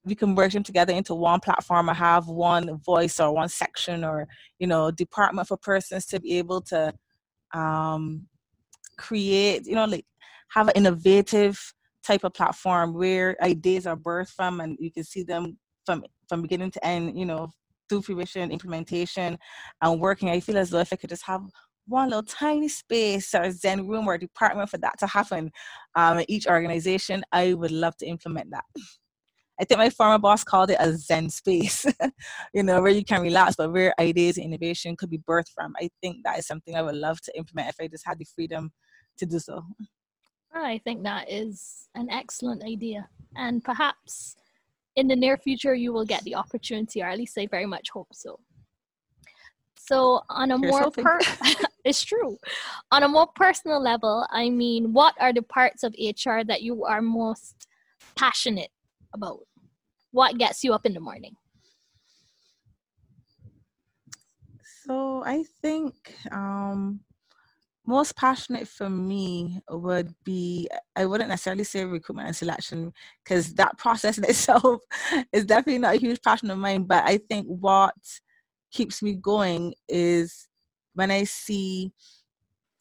we 0.05 0.15
can 0.15 0.33
merge 0.33 0.53
them 0.53 0.63
together 0.63 0.93
into 0.93 1.13
one 1.13 1.39
platform 1.39 1.89
or 1.89 1.93
have 1.93 2.27
one 2.27 2.79
voice 2.85 3.19
or 3.19 3.33
one 3.33 3.49
section 3.49 4.03
or 4.03 4.27
you 4.57 4.67
know 4.67 4.91
department 4.91 5.47
for 5.47 5.57
persons 5.57 6.05
to 6.07 6.19
be 6.19 6.37
able 6.37 6.61
to 6.61 6.93
um, 7.53 8.27
create 8.99 9.65
you 9.65 9.75
know 9.75 9.85
like 9.85 10.05
have 10.49 10.67
an 10.67 10.73
innovative 10.75 11.57
type 12.05 12.23
of 12.23 12.33
platform 12.33 12.93
where 12.93 13.35
ideas 13.41 13.87
are 13.87 13.97
birthed 13.97 14.33
from 14.33 14.59
and 14.59 14.77
you 14.79 14.91
can 14.91 15.03
see 15.03 15.23
them 15.23 15.57
from 15.85 16.03
from 16.27 16.41
beginning 16.41 16.71
to 16.71 16.85
end 16.85 17.17
you 17.17 17.25
know 17.25 17.47
through 17.87 18.01
fruition 18.01 18.51
implementation 18.51 19.37
and 19.81 20.01
working 20.01 20.29
i 20.29 20.39
feel 20.39 20.57
as 20.57 20.69
though 20.69 20.79
if 20.79 20.91
i 20.91 20.95
could 20.95 21.09
just 21.09 21.25
have 21.25 21.41
one 21.87 22.09
little 22.09 22.23
tiny 22.23 22.67
space 22.67 23.33
or 23.33 23.43
a 23.43 23.51
zen 23.51 23.87
room 23.87 24.07
or 24.07 24.17
department 24.17 24.69
for 24.69 24.77
that 24.77 24.97
to 24.99 25.07
happen 25.07 25.49
um, 25.95 26.19
in 26.19 26.25
each 26.27 26.45
organization 26.45 27.23
i 27.31 27.53
would 27.53 27.71
love 27.71 27.95
to 27.97 28.05
implement 28.05 28.49
that 28.51 28.65
I 29.61 29.65
think 29.65 29.77
my 29.77 29.89
former 29.89 30.17
boss 30.17 30.43
called 30.43 30.71
it 30.71 30.77
a 30.79 30.95
Zen 30.95 31.29
space, 31.29 31.85
you 32.53 32.63
know, 32.63 32.81
where 32.81 32.91
you 32.91 33.03
can 33.03 33.21
relax, 33.21 33.57
but 33.57 33.73
where 33.73 33.93
ideas 33.99 34.37
and 34.37 34.45
innovation 34.45 34.95
could 34.95 35.09
be 35.09 35.17
birthed 35.17 35.51
from. 35.53 35.73
I 35.77 35.89
think 36.01 36.23
that 36.23 36.39
is 36.39 36.47
something 36.47 36.75
I 36.75 36.81
would 36.81 36.95
love 36.95 37.19
to 37.21 37.37
implement 37.37 37.67
if 37.67 37.75
I 37.81 37.87
just 37.87 38.07
had 38.07 38.19
the 38.19 38.25
freedom 38.33 38.71
to 39.19 39.25
do 39.25 39.39
so. 39.39 39.63
I 40.53 40.79
think 40.79 41.03
that 41.03 41.29
is 41.31 41.87
an 41.95 42.09
excellent 42.09 42.63
idea. 42.63 43.07
And 43.35 43.63
perhaps 43.63 44.35
in 44.95 45.07
the 45.07 45.15
near 45.15 45.37
future, 45.37 45.75
you 45.75 45.93
will 45.93 46.05
get 46.05 46.23
the 46.23 46.35
opportunity, 46.35 47.01
or 47.01 47.07
at 47.07 47.17
least 47.17 47.37
I 47.37 47.47
very 47.47 47.65
much 47.65 47.89
hope 47.91 48.09
so. 48.11 48.39
So, 49.77 50.21
on 50.29 50.51
a 50.51 50.59
Here's 50.59 50.73
more 50.73 50.91
per- 50.91 51.19
it's 51.85 52.03
true. 52.03 52.37
On 52.91 53.03
a 53.03 53.07
more 53.07 53.27
personal 53.27 53.81
level, 53.81 54.27
I 54.29 54.49
mean, 54.49 54.93
what 54.93 55.15
are 55.19 55.33
the 55.33 55.41
parts 55.41 55.83
of 55.83 55.95
HR 55.97 56.43
that 56.45 56.61
you 56.61 56.83
are 56.85 57.01
most 57.01 57.67
passionate 58.15 58.71
about? 59.13 59.39
what 60.11 60.37
gets 60.37 60.63
you 60.63 60.73
up 60.73 60.85
in 60.85 60.93
the 60.93 60.99
morning? 60.99 61.35
So 64.85 65.23
I 65.23 65.43
think 65.61 66.15
um, 66.31 67.01
most 67.89 68.15
passionate 68.15 68.67
for 68.67 68.87
me 68.87 69.59
would 69.67 70.13
be 70.23 70.69
I 70.95 71.07
wouldn't 71.07 71.29
necessarily 71.29 71.63
say 71.63 71.83
recruitment 71.83 72.27
and 72.27 72.35
selection 72.35 72.93
because 73.23 73.55
that 73.55 73.77
process 73.79 74.17
in 74.19 74.23
itself 74.25 74.81
is 75.33 75.45
definitely 75.45 75.79
not 75.79 75.95
a 75.95 75.99
huge 75.99 76.21
passion 76.21 76.51
of 76.51 76.59
mine. 76.59 76.83
But 76.83 77.03
I 77.05 77.17
think 77.17 77.47
what 77.47 77.95
keeps 78.71 79.01
me 79.01 79.15
going 79.15 79.73
is 79.87 80.47
when 80.93 81.09
I 81.09 81.23
see 81.23 81.91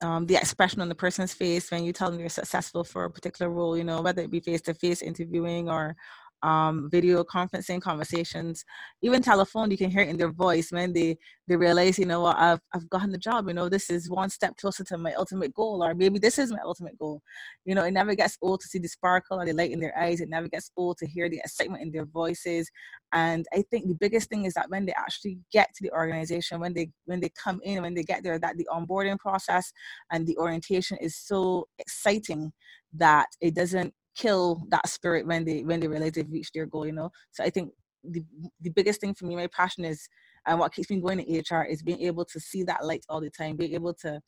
um, 0.03 0.27
the 0.27 0.37
expression 0.37 0.83
on 0.83 0.91
the 0.91 0.95
person's 0.95 1.33
face 1.33 1.71
when 1.71 1.85
you 1.85 1.93
tell 1.93 2.11
them 2.11 2.21
you're 2.21 2.29
successful 2.29 2.85
for 2.85 3.05
a 3.05 3.11
particular 3.11 3.51
role, 3.51 3.77
you 3.77 3.85
know, 3.85 4.03
whether 4.03 4.23
it 4.23 4.31
be 4.31 4.41
face 4.41 4.61
to 4.63 4.75
face 4.75 5.03
interviewing 5.03 5.71
or 5.71 5.97
um, 6.43 6.89
video 6.91 7.25
conferencing 7.25 7.81
conversations, 7.81 8.65
even 9.03 9.23
telephone, 9.23 9.71
you 9.71 9.77
can 9.77 9.91
hear 9.91 10.03
it 10.03 10.09
in 10.09 10.17
their 10.17 10.33
voice 10.33 10.71
when 10.71 10.93
they 10.93 11.17
they 11.49 11.57
realize, 11.57 11.99
you 11.99 12.05
know 12.05 12.21
what, 12.21 12.39
I've 12.39 12.61
I've 12.75 12.89
gotten 12.91 13.11
the 13.11 13.19
job. 13.19 13.49
You 13.49 13.55
know, 13.55 13.69
this 13.69 13.91
is 13.91 14.11
one 14.11 14.31
step 14.31 14.57
closer 14.57 14.85
to 14.85 14.99
my 14.99 15.15
ultimate 15.15 15.55
goal, 15.55 15.83
or 15.83 15.95
maybe 15.95 16.19
this 16.19 16.39
is 16.39 16.53
my 16.53 16.59
ultimate 16.65 16.99
goal. 16.99 17.23
You 17.65 17.75
know, 17.75 17.85
it 17.85 17.93
never 17.93 18.15
gets 18.15 18.37
old 18.43 18.61
to 18.61 18.69
see 18.69 18.79
the 18.79 18.89
sparkle 18.89 19.41
or 19.41 19.47
the 19.47 19.53
light 19.53 19.73
in 19.73 19.81
their 19.81 19.97
eyes. 19.99 20.21
It 20.21 20.29
never 20.29 20.49
gets 20.49 20.71
old 20.77 20.99
to 20.99 21.07
hear 21.07 21.29
the 21.29 21.39
excitement 21.39 21.83
in 21.83 21.91
their 21.91 22.07
voices. 22.07 22.71
And 23.13 23.47
I 23.55 23.65
think 23.71 23.89
the 23.89 23.95
biggest 23.95 24.29
thing 24.29 24.45
is 24.45 24.55
that 24.55 24.71
when 24.71 24.87
they 24.87 24.93
actually 24.93 25.39
get 25.53 25.75
to 25.75 25.83
the 25.83 25.93
organization, 25.93 26.61
when 26.61 26.75
they 26.75 26.91
when 27.07 27.21
they 27.21 27.31
come 27.43 27.61
in, 27.65 27.83
when 27.83 27.95
they 27.95 28.05
get 28.05 28.23
there, 28.23 28.39
that 28.39 28.57
the 28.57 28.69
onboarding 28.73 29.19
process 29.19 29.73
and 30.13 30.27
the 30.27 30.37
orientation 30.37 30.99
is 31.01 31.17
so 31.17 31.69
exciting 31.79 32.53
that 32.95 33.27
it 33.41 33.55
doesn't 33.55 33.95
kill 34.19 34.63
that 34.69 34.89
spirit 34.89 35.27
when 35.27 35.45
they 35.45 35.63
when 35.63 35.81
they 35.81 35.89
realize 35.89 36.13
they've 36.13 36.31
reached 36.31 36.53
their 36.53 36.67
goal 36.67 36.85
you 36.87 36.93
know? 36.93 37.11
So 37.31 37.45
i 37.45 37.51
think 37.51 37.73
the 38.05 38.23
the 38.61 38.71
biggest 38.71 39.01
thing 39.01 39.15
for 39.15 39.27
me 39.27 39.37
my 39.37 39.47
passion 39.49 39.85
is 39.85 40.09
and 40.47 40.59
what 40.59 40.75
keeps 40.75 40.91
me 40.91 41.01
going 41.01 41.21
in 41.21 41.43
hr 41.51 41.63
is 41.63 41.83
being 41.83 42.03
able 42.03 42.25
to 42.25 42.41
see 42.41 42.63
that 42.65 42.85
light 42.85 43.05
all 43.09 43.21
the 43.21 43.31
time 43.31 43.57
being 43.57 43.75
able 43.75 43.95
to 43.95 44.21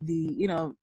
the 0.00 0.30
you 0.36 0.48
know 0.48 0.74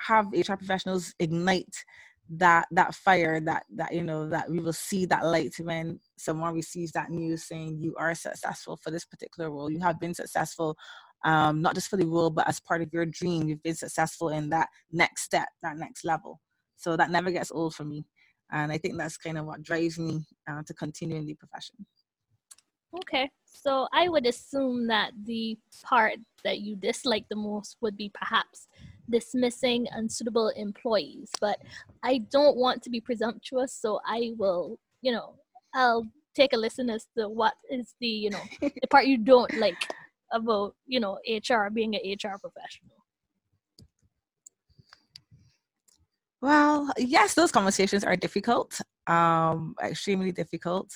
have 0.00 0.26
hr 0.32 0.54
professionals 0.54 1.14
ignite 1.18 1.84
that 2.30 2.66
that 2.70 2.94
fire 2.94 3.40
that 3.40 3.64
that 3.74 3.92
you 3.92 4.02
know 4.02 4.28
that 4.28 4.50
we 4.50 4.60
will 4.60 4.72
see 4.72 5.06
that 5.06 5.24
light 5.24 5.54
when 5.60 5.98
someone 6.18 6.54
receives 6.54 6.92
that 6.92 7.10
news 7.10 7.44
saying 7.44 7.78
you 7.80 7.94
are 7.96 8.14
successful 8.14 8.76
for 8.76 8.90
this 8.90 9.06
particular 9.06 9.50
role. 9.50 9.70
You 9.70 9.80
have 9.80 9.98
been 9.98 10.12
successful 10.12 10.76
um, 11.24 11.62
not 11.62 11.74
just 11.74 11.88
for 11.88 11.96
the 11.96 12.06
role 12.06 12.30
but 12.30 12.46
as 12.46 12.60
part 12.60 12.82
of 12.82 12.92
your 12.92 13.06
dream 13.06 13.48
you've 13.48 13.62
been 13.62 13.74
successful 13.74 14.28
in 14.28 14.50
that 14.50 14.68
next 14.92 15.22
step 15.22 15.48
that 15.62 15.78
next 15.78 16.04
level 16.04 16.40
so 16.78 16.96
that 16.96 17.10
never 17.10 17.30
gets 17.30 17.52
old 17.52 17.74
for 17.74 17.84
me. 17.84 18.06
And 18.50 18.72
I 18.72 18.78
think 18.78 18.96
that's 18.96 19.18
kind 19.18 19.36
of 19.36 19.44
what 19.44 19.62
drives 19.62 19.98
me 19.98 20.24
uh, 20.48 20.62
to 20.62 20.72
continue 20.72 21.16
in 21.16 21.26
the 21.26 21.34
profession. 21.34 21.84
Okay. 22.96 23.30
So 23.44 23.88
I 23.92 24.08
would 24.08 24.26
assume 24.26 24.86
that 24.86 25.10
the 25.24 25.58
part 25.82 26.14
that 26.44 26.60
you 26.60 26.76
dislike 26.76 27.26
the 27.28 27.36
most 27.36 27.76
would 27.80 27.96
be 27.96 28.10
perhaps 28.14 28.68
dismissing 29.10 29.86
unsuitable 29.92 30.48
employees. 30.50 31.30
But 31.40 31.58
I 32.02 32.18
don't 32.30 32.56
want 32.56 32.82
to 32.84 32.90
be 32.90 33.00
presumptuous, 33.00 33.74
so 33.74 34.00
I 34.06 34.32
will, 34.38 34.78
you 35.02 35.12
know, 35.12 35.34
I'll 35.74 36.06
take 36.34 36.52
a 36.52 36.56
listen 36.56 36.88
as 36.88 37.06
to 37.16 37.28
what 37.28 37.54
is 37.70 37.94
the, 38.00 38.06
you 38.06 38.30
know, 38.30 38.42
the 38.60 38.86
part 38.90 39.06
you 39.06 39.18
don't 39.18 39.52
like 39.58 39.92
about, 40.32 40.74
you 40.86 41.00
know, 41.00 41.18
HR 41.28 41.68
being 41.70 41.94
an 41.94 42.00
HR 42.04 42.38
professional. 42.38 42.97
Well, 46.40 46.90
yes, 46.98 47.34
those 47.34 47.50
conversations 47.52 48.04
are 48.04 48.16
difficult, 48.16 48.80
um, 49.06 49.74
extremely 49.82 50.32
difficult. 50.32 50.90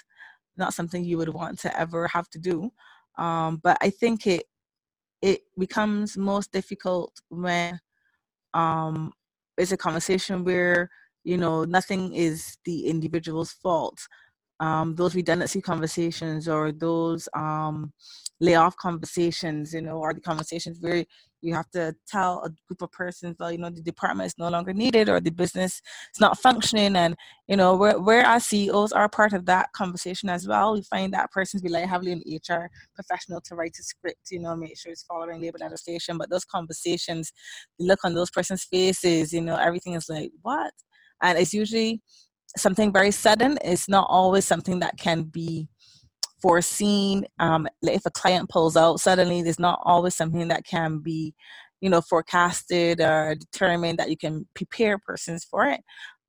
Not 0.56 0.74
something 0.74 1.04
you 1.04 1.18
would 1.18 1.30
want 1.30 1.58
to 1.60 1.80
ever 1.80 2.08
have 2.08 2.28
to 2.30 2.38
do. 2.38 2.70
Um, 3.18 3.60
but 3.62 3.78
I 3.80 3.90
think 3.90 4.26
it 4.26 4.44
it 5.22 5.42
becomes 5.58 6.16
most 6.18 6.52
difficult 6.52 7.20
when 7.30 7.80
um, 8.54 9.12
it's 9.58 9.72
a 9.72 9.76
conversation 9.78 10.44
where 10.44 10.90
you 11.24 11.38
know 11.38 11.64
nothing 11.64 12.14
is 12.14 12.58
the 12.66 12.86
individual's 12.88 13.52
fault. 13.52 14.00
Um, 14.64 14.94
those 14.94 15.14
redundancy 15.14 15.60
conversations 15.60 16.48
or 16.48 16.70
those 16.70 17.28
um, 17.34 17.92
layoff 18.40 18.76
conversations, 18.76 19.74
you 19.74 19.82
know, 19.82 19.98
or 19.98 20.14
the 20.14 20.20
conversations 20.20 20.78
where 20.80 21.04
you 21.42 21.52
have 21.54 21.68
to 21.70 21.94
tell 22.06 22.42
a 22.44 22.50
group 22.68 22.82
of 22.82 22.92
persons 22.92 23.36
well 23.38 23.50
you 23.50 23.58
know 23.58 23.68
the 23.68 23.82
department 23.82 24.28
is 24.28 24.38
no 24.38 24.48
longer 24.48 24.72
needed 24.72 25.08
or 25.08 25.20
the 25.20 25.30
business 25.30 25.82
is 26.14 26.20
not 26.20 26.38
functioning. 26.38 26.94
And 26.96 27.16
you 27.48 27.56
know 27.56 27.76
where, 27.76 27.98
where 27.98 28.24
our 28.24 28.40
ceos 28.40 28.92
are 28.92 29.08
part 29.08 29.32
of 29.32 29.44
that 29.46 29.72
conversation 29.72 30.28
as 30.28 30.46
well 30.46 30.74
we 30.74 30.82
find 30.82 31.12
that 31.12 31.32
persons 31.32 31.62
rely 31.62 31.80
heavily 31.80 32.12
on 32.12 32.22
hr 32.48 32.70
professional 32.94 33.40
to 33.42 33.56
write 33.56 33.76
a 33.80 33.82
script 33.82 34.30
you 34.30 34.38
know 34.38 34.54
make 34.56 34.78
sure 34.78 34.92
it's 34.92 35.02
following 35.02 35.40
labor 35.42 35.58
legislation. 35.60 36.16
But 36.16 36.30
those 36.30 36.44
conversations 36.44 37.32
look 37.78 37.98
on 38.04 38.14
those 38.14 38.30
persons 38.30 38.64
faces 38.64 39.32
you 39.32 39.40
know 39.40 39.56
everything 39.56 39.94
is 39.94 40.08
like 40.08 40.30
what? 40.42 40.72
And 41.20 41.38
it's 41.38 41.54
usually 41.54 42.02
something 42.56 42.92
very 42.92 43.10
sudden 43.10 43.58
it's 43.64 43.88
not 43.88 44.06
always 44.08 44.46
something 44.46 44.80
that 44.80 44.96
can 44.98 45.24
be 45.24 45.68
foreseen. 46.40 47.24
Um, 47.38 47.68
if 47.82 48.04
a 48.06 48.10
client 48.10 48.50
pulls 48.50 48.76
out 48.76 49.00
suddenly, 49.00 49.42
there's 49.42 49.58
not 49.58 49.80
always 49.84 50.14
something 50.14 50.48
that 50.48 50.64
can 50.64 50.98
be, 50.98 51.34
you 51.80 51.88
know, 51.88 52.00
forecasted 52.00 53.00
or 53.00 53.36
determined 53.36 53.98
that 53.98 54.10
you 54.10 54.16
can 54.16 54.46
prepare 54.54 54.98
persons 54.98 55.44
for 55.44 55.66
it. 55.66 55.80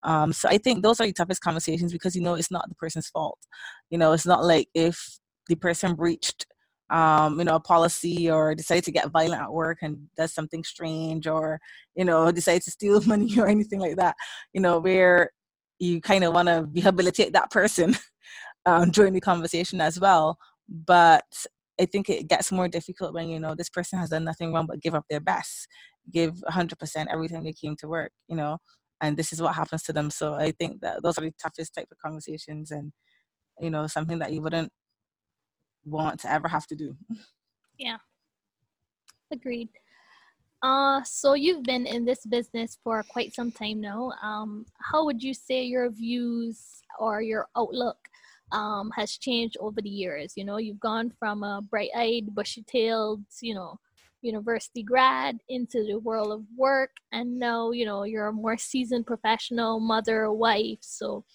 Um, 0.04 0.34
so 0.34 0.50
I 0.50 0.58
think 0.58 0.84
those 0.84 1.00
are 1.00 1.06
the 1.08 1.14
toughest 1.14 1.42
conversations 1.42 1.94
because 1.94 2.16
you 2.16 2.22
know 2.22 2.34
it's 2.36 2.52
not 2.52 2.68
the 2.68 2.76
person's 2.76 3.08
fault. 3.08 3.40
You 3.90 3.98
know, 3.98 4.12
it's 4.12 4.26
not 4.26 4.44
like 4.44 4.68
if 4.74 5.20
the 5.48 5.56
person 5.56 5.96
breached 5.96 6.46
um, 6.90 7.40
you 7.40 7.46
know, 7.46 7.56
a 7.56 7.60
policy 7.60 8.30
or 8.30 8.54
decided 8.54 8.84
to 8.84 8.92
get 8.92 9.10
violent 9.10 9.42
at 9.42 9.52
work 9.52 9.80
and 9.82 10.08
does 10.16 10.34
something 10.34 10.64
strange 10.64 11.26
or, 11.26 11.60
you 11.96 12.06
know, 12.06 12.32
decides 12.32 12.66
to 12.66 12.72
steal 12.72 13.02
money 13.08 13.40
or 13.40 13.48
anything 13.48 13.80
like 13.80 13.96
that, 13.96 14.16
you 14.54 14.62
know, 14.62 14.80
where 14.80 15.32
you 15.84 16.02
kind 16.02 16.24
of 16.24 16.34
want 16.34 16.48
to 16.48 16.68
rehabilitate 16.74 17.34
that 17.34 17.52
person 17.52 17.96
um, 18.66 18.92
during 18.92 19.14
the 19.14 19.22
conversation 19.22 19.82
as 19.82 20.00
well. 20.00 20.38
But 20.70 21.46
I 21.80 21.86
think 21.86 22.10
it 22.10 22.28
gets 22.28 22.52
more 22.52 22.68
difficult 22.68 23.14
when 23.14 23.28
you 23.30 23.40
know 23.40 23.56
this 23.56 23.70
person 23.70 24.00
has 24.00 24.10
done 24.10 24.24
nothing 24.24 24.54
wrong 24.54 24.68
but 24.68 24.82
give 24.82 24.96
up 24.96 25.06
their 25.10 25.20
best, 25.20 25.68
give 26.12 26.36
100% 26.50 27.08
everything 27.12 27.44
they 27.44 27.54
came 27.54 27.76
to 27.78 27.88
work, 27.88 28.12
you 28.28 28.36
know, 28.36 28.60
and 29.02 29.18
this 29.18 29.34
is 29.34 29.42
what 29.42 29.56
happens 29.56 29.84
to 29.84 29.94
them. 29.94 30.10
So 30.10 30.36
I 30.36 30.52
think 30.52 30.82
that 30.82 31.04
those 31.04 31.18
are 31.18 31.22
the 31.22 31.34
toughest 31.42 31.76
type 31.76 31.88
of 31.92 31.98
conversations, 31.98 32.72
and 32.72 32.94
you 33.60 33.70
know, 33.70 33.88
something 33.88 34.20
that 34.20 34.32
you 34.32 34.42
wouldn't 34.42 34.72
want 35.86 36.22
to 36.22 36.32
ever 36.32 36.48
have 36.48 36.68
to 36.68 36.76
do. 36.76 36.96
Yeah, 37.78 37.98
agreed. 39.32 39.70
Uh, 40.64 41.04
so 41.04 41.34
you've 41.34 41.64
been 41.64 41.86
in 41.86 42.06
this 42.06 42.26
business 42.26 42.78
for 42.86 43.04
quite 43.04 43.36
some 43.36 43.52
time 43.52 43.82
now. 43.82 44.14
Um, 44.24 44.66
how 44.80 45.04
would 45.04 45.22
you 45.22 45.34
say 45.34 45.64
your 45.64 45.90
views 45.92 46.82
or 46.98 47.22
your 47.22 47.48
outlook 47.58 47.98
um, 48.54 48.90
has 48.96 49.18
changed 49.18 49.58
over 49.60 49.82
the 49.82 49.90
years? 49.90 50.34
You 50.38 50.46
know, 50.46 50.58
you've 50.58 50.80
gone 50.80 51.12
from 51.20 51.44
a 51.44 51.62
bright-eyed, 51.70 52.34
bushy-tailed, 52.34 53.24
you 53.42 53.54
know, 53.54 53.78
university 54.22 54.84
grad 54.84 55.40
into 55.50 55.84
the 55.84 56.00
world 56.00 56.32
of 56.32 56.46
work, 56.56 56.92
and 57.12 57.38
now 57.38 57.72
you 57.72 57.86
know 57.86 58.04
you're 58.06 58.28
a 58.28 58.32
more 58.34 58.58
seasoned 58.58 59.06
professional, 59.06 59.82
mother, 59.82 60.32
wife. 60.32 60.80
So, 60.80 61.26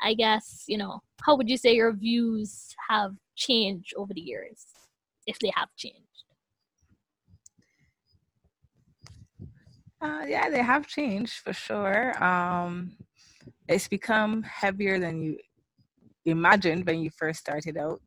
I 0.00 0.14
guess 0.14 0.64
you 0.66 0.78
know, 0.78 1.02
how 1.22 1.36
would 1.36 1.50
you 1.50 1.58
say 1.58 1.74
your 1.74 1.92
views 1.92 2.74
have 2.88 3.14
changed 3.36 3.92
over 3.94 4.14
the 4.14 4.22
years, 4.22 4.64
if 5.26 5.38
they 5.38 5.52
have 5.54 5.68
changed? 5.76 6.24
Uh, 10.00 10.24
yeah, 10.26 10.48
they 10.48 10.62
have 10.62 10.86
changed 10.86 11.34
for 11.40 11.52
sure. 11.52 12.22
Um, 12.22 12.92
it's 13.68 13.88
become 13.88 14.42
heavier 14.42 14.98
than 14.98 15.22
you 15.22 15.38
imagined 16.24 16.86
when 16.86 17.00
you 17.00 17.10
first 17.10 17.40
started 17.40 17.76
out. 17.76 18.02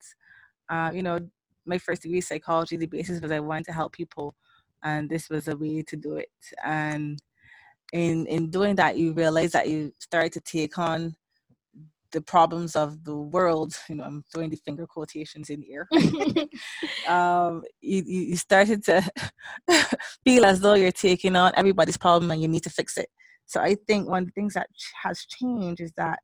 Uh, 0.69 0.91
you 0.93 1.03
know, 1.03 1.19
my 1.65 1.77
first 1.77 2.03
degree 2.03 2.21
psychology, 2.21 2.77
the 2.77 2.87
basis 2.87 3.21
was 3.21 3.31
I 3.31 3.39
wanted 3.39 3.65
to 3.65 3.73
help 3.73 3.93
people, 3.93 4.35
and 4.83 5.09
this 5.09 5.29
was 5.29 5.47
a 5.47 5.55
way 5.57 5.83
to 5.83 5.95
do 5.95 6.15
it. 6.17 6.31
And 6.63 7.19
in 7.93 8.25
in 8.27 8.49
doing 8.49 8.75
that, 8.77 8.97
you 8.97 9.13
realize 9.13 9.51
that 9.53 9.69
you 9.69 9.93
start 9.99 10.31
to 10.33 10.41
take 10.41 10.77
on 10.79 11.15
the 12.13 12.21
problems 12.21 12.75
of 12.75 13.03
the 13.03 13.15
world, 13.15 13.73
you 13.89 13.95
know, 13.95 14.03
I'm 14.03 14.23
throwing 14.31 14.51
the 14.51 14.55
finger 14.55 14.87
quotations 14.87 15.49
in 15.49 15.61
here. 15.61 15.87
um, 17.07 17.63
you, 17.81 18.03
you 18.05 18.37
started 18.37 18.85
to 18.85 19.03
feel 20.23 20.45
as 20.45 20.61
though 20.61 20.75
you're 20.75 20.91
taking 20.91 21.35
on 21.35 21.51
everybody's 21.57 21.97
problem 21.97 22.31
and 22.31 22.41
you 22.41 22.47
need 22.47 22.63
to 22.63 22.69
fix 22.69 22.97
it. 22.97 23.09
So 23.45 23.59
I 23.59 23.75
think 23.87 24.07
one 24.07 24.23
of 24.23 24.27
the 24.27 24.31
things 24.31 24.53
that 24.53 24.67
has 25.03 25.25
changed 25.25 25.81
is 25.81 25.91
that 25.97 26.19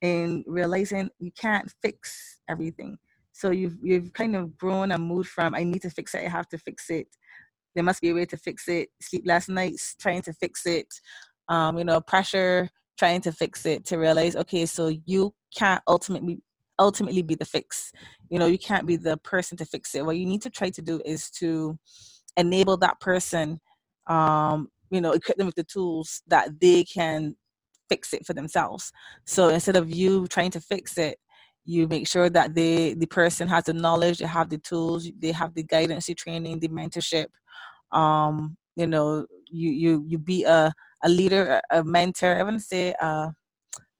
in 0.00 0.44
realizing 0.46 1.10
you 1.18 1.32
can't 1.32 1.70
fix 1.82 2.40
everything. 2.48 2.98
So 3.32 3.50
you've 3.50 3.76
you've 3.82 4.12
kind 4.12 4.36
of 4.36 4.56
grown 4.56 4.92
and 4.92 5.02
moved 5.02 5.30
from 5.30 5.54
I 5.54 5.64
need 5.64 5.82
to 5.82 5.90
fix 5.90 6.14
it, 6.14 6.24
I 6.24 6.28
have 6.28 6.48
to 6.50 6.58
fix 6.58 6.90
it. 6.90 7.08
There 7.74 7.84
must 7.84 8.00
be 8.00 8.10
a 8.10 8.14
way 8.14 8.26
to 8.26 8.36
fix 8.36 8.68
it. 8.68 8.90
Sleepless 9.00 9.48
nights 9.48 9.96
trying 9.98 10.22
to 10.22 10.32
fix 10.32 10.66
it. 10.66 10.88
Um, 11.48 11.78
you 11.78 11.84
know, 11.84 12.00
pressure 12.00 12.70
trying 13.00 13.22
to 13.22 13.32
fix 13.32 13.66
it 13.72 13.80
to 13.86 13.96
realize 13.96 14.36
okay 14.36 14.64
so 14.66 14.82
you 15.12 15.34
can't 15.56 15.82
ultimately 15.88 16.36
ultimately 16.80 17.22
be 17.22 17.36
the 17.36 17.44
fix. 17.44 17.92
You 18.30 18.38
know 18.38 18.46
you 18.46 18.58
can't 18.58 18.86
be 18.86 18.96
the 18.96 19.16
person 19.18 19.56
to 19.58 19.64
fix 19.64 19.94
it. 19.94 20.04
What 20.04 20.16
you 20.16 20.26
need 20.26 20.42
to 20.42 20.50
try 20.50 20.70
to 20.70 20.82
do 20.90 21.00
is 21.04 21.30
to 21.42 21.78
enable 22.36 22.76
that 22.78 22.98
person 23.00 23.60
um 24.06 24.68
you 24.90 25.00
know 25.00 25.12
equip 25.12 25.36
them 25.36 25.46
with 25.46 25.60
the 25.60 25.70
tools 25.74 26.22
that 26.26 26.60
they 26.60 26.82
can 26.84 27.36
fix 27.88 28.14
it 28.14 28.24
for 28.26 28.34
themselves. 28.34 28.92
So 29.26 29.48
instead 29.48 29.76
of 29.76 29.90
you 30.00 30.26
trying 30.26 30.52
to 30.52 30.60
fix 30.60 30.96
it 30.98 31.18
you 31.66 31.86
make 31.86 32.08
sure 32.08 32.30
that 32.30 32.54
they 32.54 32.94
the 32.94 33.06
person 33.06 33.46
has 33.46 33.64
the 33.64 33.74
knowledge 33.74 34.18
they 34.18 34.26
have 34.26 34.48
the 34.48 34.58
tools 34.58 35.10
they 35.18 35.32
have 35.32 35.52
the 35.54 35.62
guidance 35.62 36.06
the 36.06 36.14
training 36.14 36.58
the 36.58 36.68
mentorship 36.68 37.26
um 37.92 38.56
you 38.76 38.86
know 38.86 39.26
you 39.50 39.70
you 39.70 40.04
you 40.06 40.18
be 40.18 40.44
a 40.44 40.72
a 41.02 41.08
leader, 41.08 41.60
a 41.70 41.82
mentor. 41.84 42.36
I 42.36 42.42
want 42.42 42.58
to 42.58 42.64
say 42.64 42.94
uh, 43.00 43.30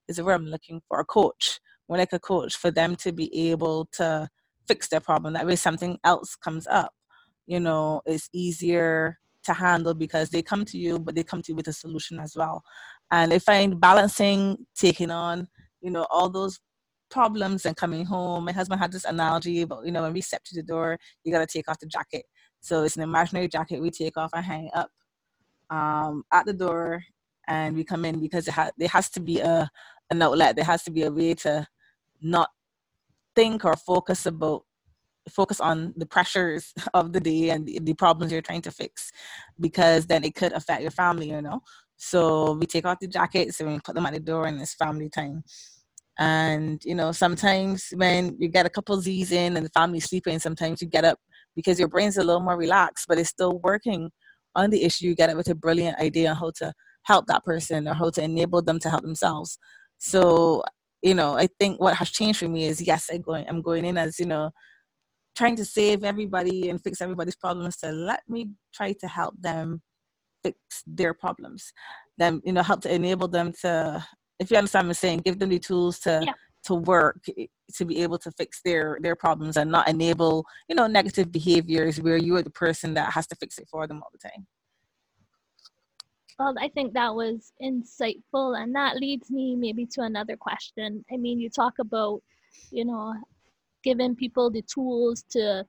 is 0.07 0.19
a 0.19 0.23
word 0.23 0.35
I'm 0.35 0.45
looking 0.45 0.81
for, 0.87 0.99
a 0.99 1.05
coach. 1.05 1.59
More 1.89 1.97
like 1.97 2.13
a 2.13 2.19
coach 2.19 2.55
for 2.55 2.71
them 2.71 2.95
to 2.97 3.11
be 3.11 3.51
able 3.51 3.87
to 3.93 4.29
fix 4.67 4.87
their 4.87 4.99
problem. 4.99 5.33
That 5.33 5.45
way, 5.45 5.55
something 5.55 5.97
else 6.03 6.35
comes 6.35 6.67
up. 6.67 6.93
You 7.47 7.59
know, 7.59 8.01
it's 8.05 8.29
easier 8.33 9.17
to 9.43 9.53
handle 9.53 9.93
because 9.93 10.29
they 10.29 10.41
come 10.41 10.63
to 10.65 10.77
you, 10.77 10.99
but 10.99 11.15
they 11.15 11.23
come 11.23 11.41
to 11.41 11.51
you 11.51 11.55
with 11.55 11.67
a 11.67 11.73
solution 11.73 12.19
as 12.19 12.35
well. 12.35 12.61
And 13.11 13.33
I 13.33 13.39
find 13.39 13.79
balancing, 13.79 14.57
taking 14.77 15.11
on, 15.11 15.47
you 15.81 15.91
know, 15.91 16.05
all 16.11 16.29
those 16.29 16.59
problems 17.09 17.65
and 17.65 17.75
coming 17.75 18.05
home. 18.05 18.45
My 18.45 18.51
husband 18.53 18.79
had 18.79 18.91
this 18.91 19.03
analogy 19.03 19.61
about, 19.61 19.85
you 19.85 19.91
know, 19.91 20.03
when 20.03 20.13
we 20.13 20.21
step 20.21 20.43
to 20.45 20.55
the 20.55 20.63
door, 20.63 20.97
you 21.23 21.33
got 21.33 21.39
to 21.39 21.51
take 21.57 21.67
off 21.67 21.79
the 21.79 21.87
jacket. 21.87 22.23
So 22.61 22.83
it's 22.83 22.95
an 22.95 23.03
imaginary 23.03 23.47
jacket 23.47 23.81
we 23.81 23.91
take 23.91 24.17
off 24.17 24.31
and 24.33 24.45
hang 24.45 24.69
up 24.73 24.89
um, 25.69 26.23
at 26.31 26.45
the 26.45 26.53
door 26.53 27.03
and 27.47 27.75
we 27.75 27.83
come 27.83 28.05
in 28.05 28.19
because 28.19 28.47
it 28.47 28.53
ha- 28.53 28.71
there 28.77 28.87
has 28.87 29.09
to 29.11 29.19
be 29.19 29.39
a 29.39 29.69
an 30.09 30.21
outlet. 30.21 30.55
There 30.55 30.65
has 30.65 30.83
to 30.83 30.91
be 30.91 31.03
a 31.03 31.11
way 31.11 31.33
to 31.35 31.67
not 32.21 32.49
think 33.35 33.65
or 33.65 33.75
focus 33.75 34.25
about 34.25 34.63
focus 35.29 35.59
on 35.59 35.93
the 35.97 36.05
pressures 36.05 36.73
of 36.93 37.13
the 37.13 37.19
day 37.19 37.49
and 37.49 37.65
the, 37.65 37.79
the 37.79 37.93
problems 37.93 38.31
you're 38.31 38.41
trying 38.41 38.61
to 38.63 38.71
fix 38.71 39.11
because 39.59 40.07
then 40.07 40.23
it 40.23 40.35
could 40.35 40.51
affect 40.53 40.81
your 40.81 40.91
family, 40.91 41.29
you 41.29 41.41
know. 41.41 41.61
So 41.97 42.53
we 42.53 42.65
take 42.65 42.85
off 42.85 42.99
the 42.99 43.07
jackets 43.07 43.59
and 43.59 43.71
we 43.71 43.79
put 43.79 43.95
them 43.95 44.05
at 44.05 44.13
the 44.13 44.19
door 44.19 44.47
and 44.47 44.59
it's 44.59 44.73
family 44.73 45.09
time. 45.09 45.43
And 46.19 46.81
you 46.83 46.95
know, 46.95 47.11
sometimes 47.11 47.89
when 47.95 48.35
you 48.39 48.47
get 48.47 48.65
a 48.65 48.69
couple 48.69 48.99
Z's 48.99 49.31
in 49.31 49.55
and 49.55 49.65
the 49.65 49.69
family's 49.69 50.05
sleeping, 50.05 50.39
sometimes 50.39 50.81
you 50.81 50.87
get 50.87 51.05
up 51.05 51.19
because 51.55 51.79
your 51.79 51.87
brain's 51.87 52.17
a 52.17 52.23
little 52.23 52.41
more 52.41 52.57
relaxed, 52.57 53.05
but 53.07 53.17
it's 53.17 53.29
still 53.29 53.59
working 53.59 54.09
on 54.55 54.69
the 54.69 54.83
issue, 54.83 55.07
you 55.07 55.15
get 55.15 55.29
it 55.29 55.37
with 55.37 55.49
a 55.49 55.55
brilliant 55.55 55.97
idea 55.99 56.29
on 56.29 56.35
how 56.35 56.51
to 56.57 56.73
help 57.03 57.25
that 57.27 57.43
person 57.43 57.87
or 57.87 57.93
how 57.93 58.09
to 58.09 58.23
enable 58.23 58.61
them 58.61 58.79
to 58.79 58.89
help 58.89 59.01
themselves. 59.01 59.57
So, 59.97 60.63
you 61.01 61.15
know, 61.15 61.37
I 61.37 61.47
think 61.59 61.79
what 61.79 61.95
has 61.95 62.09
changed 62.09 62.39
for 62.39 62.47
me 62.47 62.65
is 62.65 62.81
yes, 62.81 63.09
I'm 63.11 63.21
going 63.21 63.47
I'm 63.47 63.61
going 63.61 63.85
in 63.85 63.97
as, 63.97 64.19
you 64.19 64.25
know, 64.25 64.51
trying 65.35 65.55
to 65.55 65.65
save 65.65 66.03
everybody 66.03 66.69
and 66.69 66.81
fix 66.81 67.01
everybody's 67.01 67.35
problems 67.35 67.77
So 67.79 67.89
let 67.91 68.21
me 68.27 68.49
try 68.73 68.93
to 68.93 69.07
help 69.07 69.35
them 69.39 69.81
fix 70.43 70.57
their 70.85 71.13
problems. 71.13 71.71
Then, 72.17 72.41
you 72.43 72.51
know, 72.51 72.61
help 72.63 72.81
to 72.81 72.93
enable 72.93 73.27
them 73.27 73.53
to 73.61 74.05
if 74.39 74.51
you 74.51 74.57
understand 74.57 74.87
what 74.87 74.91
I'm 74.91 74.93
saying, 74.95 75.19
give 75.19 75.39
them 75.39 75.49
the 75.49 75.59
tools 75.59 75.99
to 75.99 76.21
yeah 76.25 76.33
to 76.63 76.75
work 76.75 77.21
eh, 77.37 77.47
to 77.75 77.85
be 77.85 78.03
able 78.03 78.17
to 78.19 78.31
fix 78.31 78.61
their 78.63 78.97
their 79.01 79.15
problems 79.15 79.57
and 79.57 79.71
not 79.71 79.87
enable 79.87 80.45
you 80.67 80.75
know 80.75 80.87
negative 80.87 81.31
behaviors 81.31 81.99
where 82.01 82.17
you 82.17 82.35
are 82.35 82.43
the 82.43 82.49
person 82.49 82.93
that 82.93 83.13
has 83.13 83.27
to 83.27 83.35
fix 83.35 83.57
it 83.57 83.67
for 83.69 83.87
them 83.87 84.01
all 84.01 84.09
the 84.11 84.29
time. 84.29 84.45
Well 86.39 86.55
i 86.59 86.69
think 86.69 86.93
that 86.93 87.13
was 87.13 87.53
insightful 87.61 88.61
and 88.61 88.75
that 88.75 88.97
leads 88.97 89.29
me 89.29 89.55
maybe 89.55 89.85
to 89.87 90.01
another 90.01 90.37
question. 90.37 91.03
I 91.11 91.17
mean 91.17 91.39
you 91.39 91.49
talk 91.49 91.79
about 91.79 92.21
you 92.71 92.85
know 92.85 93.13
giving 93.83 94.15
people 94.15 94.49
the 94.51 94.61
tools 94.63 95.23
to 95.31 95.65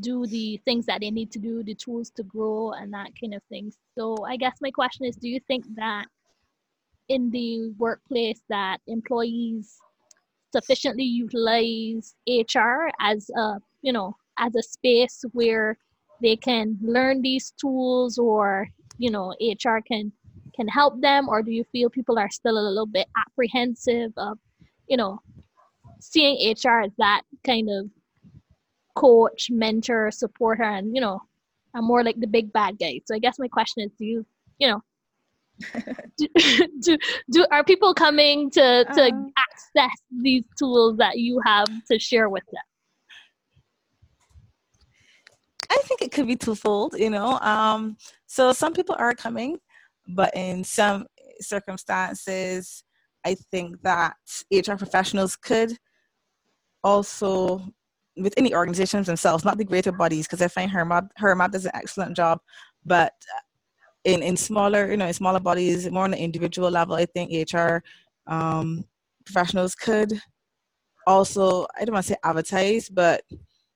do 0.00 0.26
the 0.26 0.58
things 0.64 0.86
that 0.86 1.00
they 1.00 1.10
need 1.10 1.30
to 1.32 1.38
do 1.38 1.62
the 1.62 1.74
tools 1.74 2.10
to 2.10 2.22
grow 2.22 2.72
and 2.72 2.92
that 2.94 3.10
kind 3.20 3.34
of 3.34 3.42
thing. 3.44 3.72
So 3.96 4.16
i 4.26 4.36
guess 4.36 4.56
my 4.60 4.70
question 4.70 5.06
is 5.06 5.16
do 5.16 5.28
you 5.28 5.40
think 5.48 5.64
that 5.76 6.06
in 7.08 7.30
the 7.30 7.72
workplace 7.78 8.40
that 8.48 8.78
employees 8.86 9.78
sufficiently 10.52 11.04
utilize 11.04 12.14
HR 12.28 12.90
as 13.00 13.30
a 13.36 13.58
you 13.82 13.92
know 13.92 14.16
as 14.38 14.54
a 14.54 14.62
space 14.62 15.24
where 15.32 15.76
they 16.20 16.36
can 16.36 16.78
learn 16.80 17.22
these 17.22 17.52
tools 17.60 18.18
or 18.18 18.68
you 18.98 19.10
know 19.10 19.34
HR 19.40 19.78
can 19.86 20.12
can 20.54 20.68
help 20.68 21.00
them 21.00 21.28
or 21.28 21.42
do 21.42 21.50
you 21.50 21.64
feel 21.72 21.88
people 21.90 22.18
are 22.18 22.30
still 22.30 22.58
a 22.58 22.68
little 22.68 22.86
bit 22.86 23.08
apprehensive 23.26 24.12
of 24.16 24.38
you 24.88 24.96
know 24.96 25.18
seeing 26.00 26.36
HR 26.52 26.80
as 26.80 26.92
that 26.98 27.22
kind 27.44 27.68
of 27.70 27.88
coach, 28.94 29.48
mentor, 29.50 30.10
supporter 30.10 30.64
and 30.64 30.94
you 30.94 31.00
know 31.00 31.20
I'm 31.74 31.84
more 31.86 32.04
like 32.04 32.20
the 32.20 32.26
big 32.26 32.52
bad 32.52 32.78
guy. 32.78 33.00
So 33.06 33.14
I 33.14 33.18
guess 33.18 33.38
my 33.38 33.48
question 33.48 33.82
is 33.84 33.92
do 33.98 34.04
you 34.04 34.26
you 34.58 34.68
know 34.68 34.82
do, 36.18 36.28
do, 36.82 36.98
do 37.30 37.46
are 37.50 37.64
people 37.64 37.94
coming 37.94 38.50
to 38.50 38.84
to 38.94 39.04
um, 39.04 39.32
access 39.36 39.96
these 40.22 40.44
tools 40.58 40.96
that 40.98 41.18
you 41.18 41.40
have 41.44 41.68
to 41.90 41.98
share 41.98 42.28
with 42.28 42.44
them? 42.52 42.62
I 45.70 45.76
think 45.84 46.02
it 46.02 46.12
could 46.12 46.26
be 46.26 46.36
twofold, 46.36 46.94
you 46.98 47.08
know. 47.08 47.38
Um, 47.38 47.96
so 48.26 48.52
some 48.52 48.74
people 48.74 48.94
are 48.98 49.14
coming, 49.14 49.58
but 50.06 50.34
in 50.36 50.64
some 50.64 51.06
circumstances, 51.40 52.84
I 53.24 53.36
think 53.50 53.80
that 53.82 54.14
HR 54.52 54.74
professionals 54.74 55.36
could 55.36 55.76
also, 56.84 57.62
with 58.16 58.34
any 58.36 58.54
organizations 58.54 59.06
themselves, 59.06 59.44
not 59.44 59.56
the 59.56 59.64
greater 59.64 59.92
bodies, 59.92 60.26
because 60.26 60.42
I 60.42 60.48
find 60.48 60.70
Hermod, 60.70 61.04
Hermod 61.16 61.52
does 61.52 61.64
an 61.64 61.72
excellent 61.74 62.16
job, 62.16 62.40
but 62.84 63.14
in 64.04 64.22
in 64.22 64.36
smaller 64.36 64.90
you 64.90 64.96
know 64.96 65.06
in 65.06 65.12
smaller 65.12 65.40
bodies 65.40 65.90
more 65.90 66.04
on 66.04 66.12
an 66.12 66.18
individual 66.18 66.70
level 66.70 66.94
i 66.94 67.06
think 67.06 67.30
hr 67.52 67.78
um, 68.26 68.84
professionals 69.24 69.74
could 69.74 70.12
also 71.06 71.66
i 71.78 71.84
don't 71.84 71.94
want 71.94 72.06
to 72.06 72.12
say 72.12 72.18
advertise 72.24 72.88
but 72.88 73.22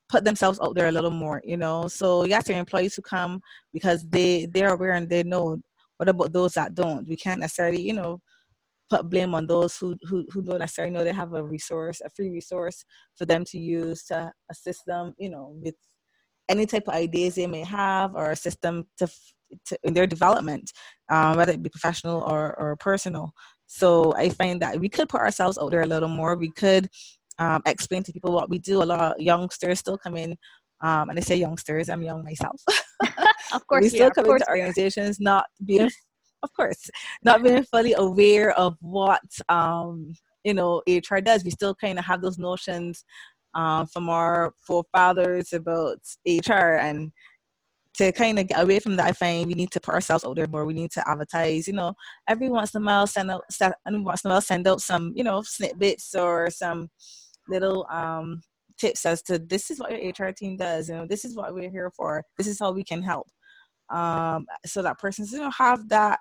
put 0.09 0.25
themselves 0.25 0.61
out 0.61 0.75
there 0.75 0.89
a 0.89 0.93
little 0.93 1.11
more 1.11 1.43
you 1.45 1.57
know? 1.57 1.89
So 1.89 2.25
yes 2.25 2.47
there 2.47 2.57
are 2.57 2.61
employees 2.61 2.95
who 2.95 3.03
come 3.03 3.41
because 3.73 4.05
they 4.09 4.47
they're 4.47 4.73
aware 4.73 4.93
and 4.93 5.09
they 5.09 5.23
know 5.23 5.59
what 5.97 6.09
about 6.09 6.33
those 6.33 6.55
that 6.55 6.75
don't. 6.75 7.09
We 7.09 7.17
can't 7.17 7.41
necessarily 7.41 7.81
you 7.81 7.95
know 7.95 8.21
put 8.89 9.09
blame 9.09 9.35
on 9.35 9.47
those 9.47 9.77
who, 9.77 9.97
who 10.03 10.25
who 10.31 10.43
don't 10.43 10.61
necessarily 10.61 10.93
know 10.93 11.03
they 11.03 11.13
have 11.13 11.33
a 11.33 11.43
resource 11.43 12.01
a 12.05 12.11
free 12.11 12.31
resource 12.31 12.85
for 13.17 13.27
them 13.27 13.45
to 13.45 13.59
use 13.59 14.05
to 14.05 14.31
assist 14.51 14.83
them 14.87 15.13
you 15.19 15.29
know 15.31 15.57
with 15.61 15.75
any 16.49 16.67
type 16.67 16.87
of 16.87 16.95
ideas 16.95 17.35
they 17.35 17.49
may 17.49 17.65
have 17.65 18.15
or 18.15 18.31
a 18.31 18.37
system 18.37 18.87
to 18.97 19.09
to, 19.67 19.79
in 19.85 19.95
their 19.95 20.07
development, 20.07 20.73
um, 21.09 21.37
whether 21.37 21.53
it 21.53 21.63
be 21.63 21.69
professional 21.69 22.23
or, 22.23 22.59
or 22.59 22.77
personal. 22.77 23.33
So 23.67 24.15
I 24.15 24.29
find 24.29 24.61
that 24.63 24.79
we 24.79 24.89
could 24.89 25.09
put 25.09 25.21
ourselves 25.21 25.59
out 25.59 25.71
there 25.71 25.83
a 25.83 25.87
little 25.87 26.09
more. 26.09 26.37
We 26.37 26.51
could 26.51 26.89
um, 27.39 27.63
explain 27.67 28.03
to 28.05 28.13
people 28.13 28.33
what 28.33 28.49
we 28.49 28.59
do. 28.59 28.83
A 28.83 28.85
lot 28.85 29.01
of 29.01 29.21
youngsters 29.21 29.81
still 29.81 29.99
come 29.99 30.17
in, 30.17 30.37
um, 30.81 31.11
and 31.11 31.19
I 31.19 31.23
say 31.23 31.37
youngsters, 31.37 31.89
I'm 31.89 32.03
young 32.03 32.25
myself. 32.25 32.61
of 33.53 33.67
course, 33.69 33.83
we 33.83 33.89
still 33.89 34.09
are, 34.09 34.11
come 34.11 34.31
into 34.31 34.49
organizations 34.49 35.21
not 35.21 35.47
being, 35.65 35.91
of 36.43 36.53
course, 36.55 36.91
not 37.23 37.43
being 37.43 37.65
fully 37.65 37.95
aware 37.95 38.53
of 38.53 38.77
what 38.81 39.23
um, 39.49 40.13
you 40.45 40.55
know 40.55 40.83
HR 40.87 41.19
does. 41.19 41.45
We 41.45 41.51
still 41.51 41.75
kind 41.75 41.99
of 41.99 42.05
have 42.05 42.23
those 42.23 42.39
notions 42.39 43.05
um, 43.55 43.87
from 43.87 44.09
our 44.09 44.53
forefathers 44.67 45.53
about 45.53 45.99
HR 46.27 46.77
and 46.77 47.11
to 47.97 48.13
kind 48.13 48.39
of 48.39 48.49
get 48.49 48.63
away 48.63 48.79
from 48.79 48.97
that, 48.97 49.17
find 49.17 49.47
we 49.47 49.55
need 49.55 49.71
to 49.73 49.81
put 49.81 49.95
ourselves 49.95 50.25
out 50.25 50.37
there 50.37 50.47
more. 50.47 50.65
We 50.65 50.75
need 50.75 50.91
to 50.93 51.09
advertise, 51.09 51.67
you 51.67 51.75
know, 51.75 51.95
every 52.29 52.49
once 52.49 52.75
in 52.75 52.83
a 52.83 52.85
while 52.85 53.07
send 53.07 53.31
out, 53.31 53.45
every 53.87 54.01
once 54.01 54.25
in 54.25 54.31
a 54.31 54.35
while 54.35 54.41
send 54.41 54.67
out 54.69 54.81
some, 54.81 55.13
you 55.17 55.25
know, 55.25 55.43
snippets 55.43 56.15
or 56.15 56.51
some 56.51 56.91
little 57.49 57.87
um, 57.91 58.43
tips 58.79 59.07
as 59.07 59.23
to 59.23 59.39
this 59.39 59.71
is 59.71 59.81
what 59.81 59.91
your 59.91 60.29
HR 60.29 60.33
team 60.33 60.57
does, 60.57 60.89
you 60.89 60.95
know, 60.95 61.07
this 61.07 61.25
is 61.25 61.35
what 61.35 61.55
we're 61.55 61.71
here 61.71 61.91
for, 61.91 62.23
this 62.37 62.47
is 62.47 62.59
how 62.59 62.73
we 62.73 62.85
can 62.85 63.03
help. 63.03 63.29
Um, 63.89 64.47
so 64.65 64.83
that 64.83 64.99
person's, 64.99 65.33
you 65.33 65.39
know, 65.39 65.51
have 65.51 65.89
that 65.89 66.19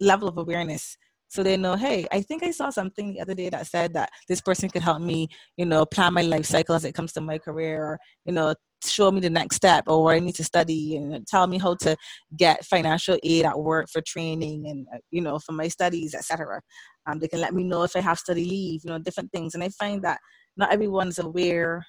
level 0.00 0.28
of 0.28 0.38
awareness 0.38 0.96
so 1.30 1.42
they 1.42 1.56
know 1.56 1.76
hey 1.76 2.06
i 2.10 2.20
think 2.20 2.42
i 2.42 2.50
saw 2.50 2.70
something 2.70 3.12
the 3.12 3.20
other 3.20 3.34
day 3.34 3.48
that 3.48 3.66
said 3.66 3.94
that 3.94 4.10
this 4.28 4.40
person 4.40 4.68
could 4.68 4.82
help 4.82 5.00
me 5.00 5.28
you 5.56 5.64
know 5.64 5.86
plan 5.86 6.12
my 6.12 6.22
life 6.22 6.44
cycle 6.44 6.74
as 6.74 6.84
it 6.84 6.94
comes 6.94 7.12
to 7.12 7.20
my 7.20 7.38
career 7.38 7.82
or 7.82 7.98
you 8.24 8.32
know 8.32 8.54
show 8.84 9.10
me 9.10 9.20
the 9.20 9.30
next 9.30 9.56
step 9.56 9.84
or 9.86 10.02
where 10.04 10.14
i 10.14 10.20
need 10.20 10.34
to 10.34 10.44
study 10.44 10.96
and 10.96 11.26
tell 11.26 11.46
me 11.46 11.58
how 11.58 11.74
to 11.74 11.96
get 12.36 12.64
financial 12.64 13.18
aid 13.22 13.44
at 13.44 13.58
work 13.58 13.88
for 13.90 14.00
training 14.02 14.66
and 14.68 14.86
uh, 14.94 14.98
you 15.10 15.20
know 15.20 15.38
for 15.38 15.52
my 15.52 15.68
studies 15.68 16.14
etc 16.14 16.60
um, 17.06 17.18
they 17.18 17.28
can 17.28 17.40
let 17.40 17.54
me 17.54 17.64
know 17.64 17.82
if 17.82 17.96
i 17.96 18.00
have 18.00 18.18
study 18.18 18.44
leave 18.44 18.80
you 18.84 18.90
know 18.90 18.98
different 18.98 19.30
things. 19.32 19.54
And 19.54 19.62
i 19.62 19.68
find 19.70 20.02
that 20.02 20.20
not 20.56 20.72
everyone's 20.72 21.18
aware 21.18 21.84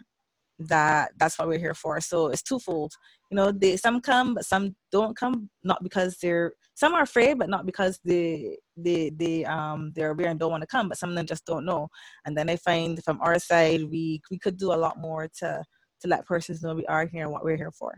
that 0.60 1.12
that's 1.18 1.40
what 1.40 1.48
we're 1.48 1.58
here 1.58 1.74
for. 1.74 2.00
So 2.02 2.28
it's 2.28 2.44
twofold. 2.44 2.94
You 3.32 3.36
know 3.36 3.52
they 3.52 3.78
some 3.78 4.02
come 4.02 4.36
but 4.36 4.46
some 4.46 4.76
don't 4.92 5.18
come 5.18 5.50
not 5.64 5.82
because 5.84 6.18
they're 6.22 6.54
some 6.76 6.94
are 6.94 7.04
afraid 7.04 7.40
but 7.40 7.50
not 7.50 7.66
because 7.66 8.00
they 8.04 8.58
they 8.78 9.12
they 9.16 9.46
um 9.46 9.92
they're 9.96 10.12
aware 10.12 10.30
and 10.30 10.40
don't 10.40 10.52
want 10.52 10.62
to 10.62 10.68
come 10.68 10.90
but 10.90 10.98
some 10.98 11.10
of 11.10 11.16
them 11.16 11.26
just 11.26 11.46
don't 11.46 11.66
know. 11.66 11.88
And 12.26 12.38
then 12.38 12.50
i 12.50 12.56
find 12.58 13.04
from 13.04 13.20
our 13.22 13.40
side 13.40 13.84
we 13.90 14.22
we 14.30 14.38
could 14.38 14.58
do 14.58 14.74
a 14.74 14.82
lot 14.86 15.00
more 15.00 15.28
to 15.40 15.64
to 16.02 16.08
let 16.08 16.26
persons 16.26 16.62
know 16.64 16.76
we 16.76 16.86
are 16.86 17.06
here 17.06 17.24
and 17.24 17.32
what 17.32 17.44
we're 17.44 17.58
here 17.58 17.72
for. 17.72 17.94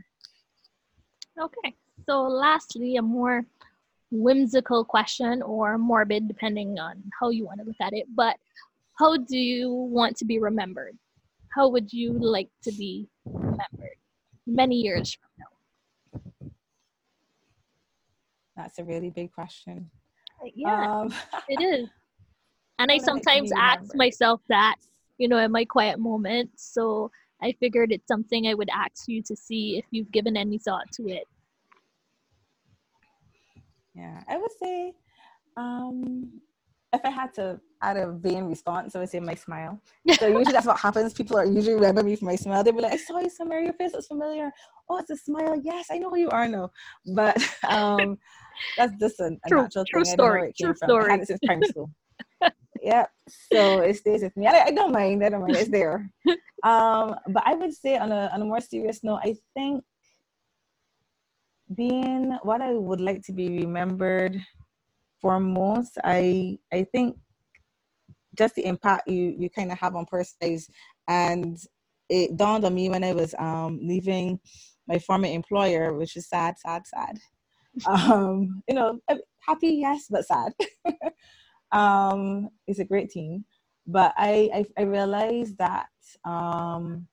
Okay 1.39 1.76
so 2.06 2.24
lastly 2.24 2.98
a 2.98 3.02
more 3.02 3.46
whimsical 4.12 4.84
question 4.84 5.42
or 5.42 5.78
morbid 5.78 6.28
depending 6.28 6.78
on 6.80 7.02
how 7.20 7.30
you 7.30 7.46
want 7.46 7.60
to 7.60 7.66
look 7.66 7.76
at 7.82 7.94
it 7.94 8.06
but 8.16 8.36
how 9.00 9.18
do 9.18 9.38
you 9.38 9.72
want 9.72 10.16
to 10.18 10.26
be 10.26 10.38
remembered? 10.38 10.96
How 11.56 11.68
would 11.68 11.92
you 11.92 12.13
like 12.13 12.50
to 12.63 12.72
be 12.72 13.08
remembered 13.26 13.98
many 14.46 14.76
years 14.76 15.18
from 15.18 15.30
now? 15.39 16.52
That's 18.56 18.78
a 18.78 18.84
really 18.84 19.10
big 19.10 19.32
question. 19.34 19.89
Yeah, 20.54 21.02
um, 21.02 21.13
it 21.50 21.62
is. 21.62 21.89
And 22.80 22.92
I 22.92 22.98
sometimes 22.98 23.52
ask 23.56 23.96
myself 23.96 24.42
that, 24.50 24.76
you 25.18 25.28
know, 25.28 25.38
in 25.38 25.52
my 25.52 25.63
quiet 25.63 26.00
moments. 26.00 26.72
So 26.74 27.12
I 27.43 27.51
figured 27.60 27.91
it's 27.91 28.08
something 28.08 28.47
I 28.47 28.53
would 28.53 28.69
ask 28.69 29.08
you 29.08 29.21
to 29.23 29.36
see 29.36 29.77
if 29.77 29.86
you've 29.91 30.12
given 30.12 30.38
any 30.38 30.58
thought 30.58 30.89
to 30.93 31.10
it. 31.10 31.27
Yeah, 33.93 34.23
I 34.27 34.38
would 34.38 34.51
say 34.60 34.93
um, 35.58 36.41
if 36.93 37.01
I 37.03 37.10
had 37.10 37.34
to 37.36 37.60
add 37.82 37.97
a 37.97 38.12
vain 38.12 38.45
response, 38.45 38.95
I 38.95 38.99
would 38.99 39.10
say 39.10 39.19
my 39.19 39.36
smile. 39.36 39.79
So 40.19 40.27
usually 40.27 40.53
that's 40.53 40.65
what 40.65 40.79
happens. 40.79 41.13
People 41.13 41.38
are 41.38 41.45
usually 41.45 41.75
remember 41.75 42.01
me 42.01 42.15
for 42.15 42.25
my 42.25 42.36
smile. 42.36 42.63
They'll 42.63 42.73
be 42.73 42.82
like, 42.82 42.93
I 42.93 42.97
saw 42.97 43.19
you 43.19 43.29
somewhere, 43.29 43.60
your 43.60 43.73
face 43.73 43.93
looks 43.93 44.08
familiar. 44.08 44.51
Oh, 44.89 44.97
it's 44.97 45.10
a 45.10 45.17
smile. 45.17 45.60
Yes, 45.63 45.88
I 45.91 45.97
know 45.97 46.10
who 46.10 46.17
you 46.17 46.29
are 46.29 46.47
now. 46.47 46.71
But 47.13 47.38
um, 47.67 48.17
that's 48.77 48.93
just 48.99 49.19
a, 49.19 49.38
a 49.43 49.49
true, 49.49 49.63
natural 49.63 49.86
true 49.88 50.03
thing. 50.03 50.06
Story, 50.06 50.13
I 50.13 50.15
don't 50.15 50.27
know 50.29 50.36
where 50.38 50.45
it 50.45 50.56
came 50.56 50.67
true 50.67 50.75
from. 50.75 50.89
Story. 50.89 51.08
I 51.08 51.12
had 51.12 51.21
it 51.21 51.27
since 51.27 51.41
primary 51.45 51.65
school. 51.65 51.91
yeah. 52.84 53.06
So 53.52 53.80
it 53.80 53.96
stays 53.96 54.22
with 54.22 54.36
me. 54.36 54.48
I, 54.48 54.65
I, 54.65 54.72
don't 54.72 54.91
mind. 54.91 55.24
I 55.24 55.30
don't 55.30 55.41
mind. 55.41 55.56
It's 55.56 55.69
there. 55.69 56.10
Um, 56.63 57.15
but 57.28 57.43
I 57.46 57.56
would 57.56 57.74
say 57.74 57.98
on 57.98 58.13
a 58.13 58.32
on 58.34 58.41
a 58.41 58.46
more 58.46 58.62
serious 58.62 59.04
note, 59.04 59.19
I 59.22 59.36
think 59.54 59.84
being 61.76 62.38
what 62.43 62.62
I 62.62 62.72
would 62.72 63.02
like 63.02 63.22
to 63.24 63.34
be 63.34 63.50
remembered 63.50 64.39
for 65.19 65.41
most, 65.41 65.98
I 66.06 66.58
I 66.72 66.88
think 66.89 67.17
just 68.34 68.56
the 68.56 68.65
impact 68.65 69.10
you 69.10 69.36
you 69.38 69.50
kind 69.50 69.74
of 69.74 69.78
have 69.78 69.98
on 69.98 70.06
persons 70.06 70.69
and 71.10 71.58
it 72.08 72.38
dawned 72.38 72.63
on 72.63 72.74
me 72.74 72.88
when 72.88 73.04
I 73.04 73.12
was 73.12 73.36
um, 73.38 73.80
leaving 73.82 74.39
my 74.88 75.00
former 75.00 75.28
employer, 75.28 75.93
which 75.93 76.15
is 76.15 76.30
sad, 76.30 76.58
sad, 76.60 76.84
sad. 76.88 77.19
Um, 77.88 78.62
you 78.69 78.76
know, 78.76 79.00
happy, 79.39 79.82
yes, 79.82 80.06
but 80.08 80.28
sad. 80.28 80.54
um, 81.73 82.49
it's 82.67 82.79
a 82.79 82.86
great 82.86 83.09
team, 83.09 83.45
but 83.88 84.13
I 84.17 84.49
I, 84.53 84.81
I 84.81 84.83
realized 84.83 85.57
that 85.57 85.89
um, 86.23 87.07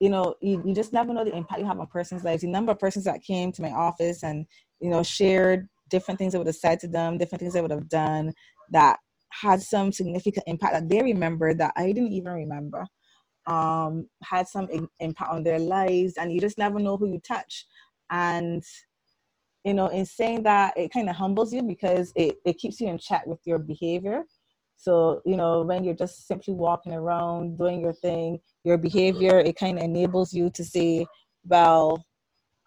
you 0.00 0.08
know 0.08 0.34
you, 0.40 0.62
you 0.64 0.74
just 0.74 0.92
never 0.92 1.12
know 1.12 1.24
the 1.24 1.36
impact 1.36 1.60
you 1.60 1.66
have 1.66 1.78
on 1.78 1.86
person's 1.86 2.24
lives. 2.24 2.42
The 2.42 2.48
number 2.48 2.72
of 2.72 2.78
persons 2.78 3.04
that 3.04 3.22
came 3.22 3.52
to 3.52 3.62
my 3.62 3.70
office 3.70 4.24
and 4.24 4.46
you 4.80 4.90
know 4.90 5.02
shared 5.02 5.68
different 5.88 6.18
things 6.18 6.34
I 6.34 6.38
would 6.38 6.46
have 6.46 6.56
said 6.56 6.80
to 6.80 6.88
them, 6.88 7.18
different 7.18 7.40
things 7.40 7.56
I 7.56 7.60
would 7.60 7.70
have 7.70 7.88
done 7.88 8.32
that 8.70 8.98
had 9.30 9.62
some 9.62 9.92
significant 9.92 10.44
impact 10.46 10.72
that 10.72 10.88
they 10.88 11.02
remember 11.02 11.54
that 11.54 11.72
I 11.76 11.92
didn't 11.92 12.12
even 12.12 12.32
remember. 12.32 12.86
Um, 13.46 14.08
had 14.22 14.46
some 14.46 14.68
impact 15.00 15.30
on 15.30 15.42
their 15.42 15.58
lives, 15.58 16.14
and 16.18 16.32
you 16.32 16.40
just 16.40 16.58
never 16.58 16.78
know 16.78 16.98
who 16.98 17.08
you 17.10 17.20
touch. 17.20 17.66
And 18.10 18.62
you 19.64 19.74
know, 19.74 19.88
in 19.88 20.06
saying 20.06 20.44
that, 20.44 20.76
it 20.76 20.92
kind 20.92 21.08
of 21.08 21.16
humbles 21.16 21.52
you 21.52 21.62
because 21.62 22.12
it, 22.16 22.36
it 22.44 22.58
keeps 22.58 22.80
you 22.80 22.88
in 22.88 22.98
check 22.98 23.26
with 23.26 23.40
your 23.44 23.58
behavior. 23.58 24.24
So, 24.76 25.20
you 25.26 25.36
know, 25.36 25.62
when 25.62 25.82
you're 25.82 25.94
just 25.94 26.28
simply 26.28 26.54
walking 26.54 26.92
around 26.92 27.58
doing 27.58 27.80
your 27.80 27.92
thing, 27.92 28.38
your 28.64 28.78
behavior, 28.78 29.38
it 29.40 29.56
kind 29.56 29.76
of 29.76 29.84
enables 29.84 30.32
you 30.32 30.50
to 30.50 30.64
say, 30.64 31.04
well, 31.44 32.04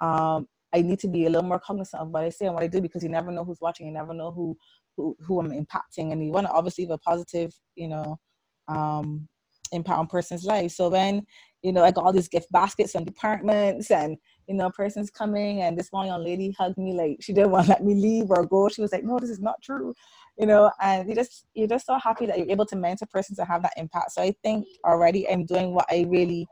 um, 0.02 0.48
I 0.74 0.82
need 0.82 1.00
to 1.00 1.08
be 1.08 1.26
a 1.26 1.30
little 1.30 1.48
more 1.48 1.60
cognizant 1.60 2.02
of 2.02 2.10
what 2.10 2.24
I 2.24 2.30
say 2.30 2.46
and 2.46 2.56
what 2.56 2.64
I 2.64 2.68
do 2.68 2.82
because 2.82 3.04
you 3.04 3.10
never 3.10 3.32
know 3.32 3.44
who's 3.44 3.62
watching, 3.62 3.88
you 3.88 3.94
never 3.94 4.14
know 4.14 4.32
who 4.32 4.58
who, 4.98 5.16
who 5.22 5.40
I'm 5.40 5.52
impacting, 5.52 6.12
and 6.12 6.24
you 6.24 6.32
want 6.32 6.48
to 6.48 6.54
obviously 6.54 6.84
have 6.84 6.92
a 6.92 6.98
positive, 6.98 7.54
you 7.76 7.88
know, 7.88 8.20
um, 8.68 9.28
impact 9.72 10.00
on 10.00 10.08
person's 10.08 10.44
life. 10.44 10.72
So 10.72 10.90
when 10.90 11.26
you 11.62 11.72
know 11.72 11.84
I 11.84 11.92
got 11.92 12.04
all 12.04 12.14
these 12.14 12.28
gift 12.28 12.52
baskets 12.52 12.92
from 12.92 13.06
departments, 13.06 13.90
and 13.92 14.18
you 14.52 14.58
know, 14.58 14.70
person's 14.70 15.10
coming, 15.10 15.62
and 15.62 15.78
this 15.78 15.88
one 15.92 16.08
young 16.08 16.24
lady 16.24 16.54
hugged 16.60 16.78
me 16.78 16.94
like 16.94 17.18
she 17.22 17.32
didn't 17.32 17.52
want 17.52 17.68
to 17.68 17.72
let 17.72 17.84
me 17.84 17.96
leave 17.96 18.30
or 18.30 18.46
go. 18.46 18.68
She 18.68 18.82
was 18.82 18.92
like, 18.92 19.06
"No, 19.06 19.18
this 19.18 19.30
is 19.30 19.40
not 19.40 19.62
true," 19.62 19.96
you 20.38 20.46
know, 20.46 20.70
and 20.82 21.08
you 21.08 21.16
just 21.16 21.46
you're 21.54 21.70
just 21.70 21.86
so 21.86 21.98
happy 21.98 22.26
that 22.26 22.38
you're 22.38 22.52
able 22.52 22.66
to 22.66 22.76
mentor 22.76 23.06
persons 23.06 23.40
and 23.40 23.48
have 23.48 23.62
that 23.62 23.72
impact. 23.78 24.12
So 24.12 24.22
I 24.22 24.36
think 24.44 24.68
already 24.86 25.30
I'm 25.30 25.46
doing 25.46 25.74
what 25.74 25.86
I 25.90 26.06
really 26.10 26.48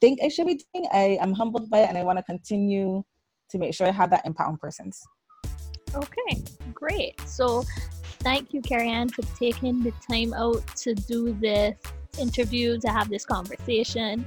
think 0.00 0.20
I 0.22 0.28
should 0.28 0.46
be 0.46 0.60
doing. 0.72 0.88
I 0.92 1.18
am 1.20 1.32
humbled 1.32 1.68
by 1.68 1.80
it, 1.80 1.88
and 1.88 1.98
I 1.98 2.04
want 2.04 2.18
to 2.18 2.22
continue 2.22 3.02
to 3.50 3.58
make 3.58 3.74
sure 3.74 3.88
I 3.88 3.90
have 3.90 4.10
that 4.10 4.24
impact 4.24 4.48
on 4.48 4.56
persons. 4.56 5.02
Okay, 5.94 6.40
great. 6.72 7.20
So 7.26 7.64
thank 8.20 8.54
you, 8.54 8.60
Carrie 8.60 8.90
Ann, 8.90 9.08
for 9.08 9.22
taking 9.36 9.82
the 9.82 9.92
time 10.08 10.34
out 10.34 10.64
to 10.76 10.94
do 10.94 11.32
this 11.32 11.76
interview, 12.16 12.78
to 12.78 12.88
have 12.88 13.08
this 13.08 13.24
conversation. 13.24 14.24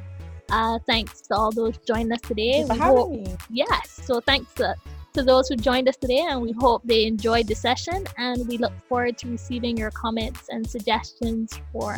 Uh, 0.52 0.78
thanks 0.86 1.22
to 1.22 1.36
all 1.36 1.52
those 1.52 1.78
joining 1.80 2.12
us 2.12 2.22
today. 2.22 2.66
for 2.68 2.74
having 2.74 2.98
hope, 2.98 3.12
me. 3.12 3.36
Yes. 3.50 4.02
So 4.04 4.20
thanks 4.20 4.54
to, 4.56 4.76
to 5.14 5.24
those 5.24 5.48
who 5.48 5.56
joined 5.56 5.88
us 5.88 5.98
today, 5.98 6.26
and 6.28 6.42
we 6.42 6.52
hope 6.52 6.82
they 6.84 7.06
enjoyed 7.06 7.48
the 7.48 7.56
session. 7.56 8.06
And 8.18 8.48
we 8.48 8.58
look 8.58 8.74
forward 8.88 9.18
to 9.20 9.30
receiving 9.30 9.78
your 9.78 9.92
comments 9.92 10.50
and 10.50 10.70
suggestions 10.70 11.60
for 11.72 11.98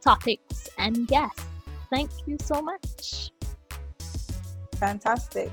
topics 0.00 0.68
and 0.78 1.08
guests. 1.08 1.44
Thank 1.90 2.10
you 2.26 2.36
so 2.42 2.60
much. 2.60 3.30
Fantastic. 4.76 5.50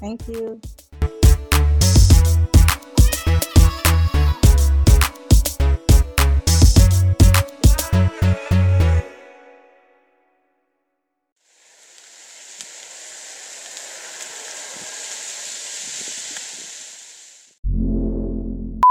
Thank 0.00 0.28
you. 0.28 0.60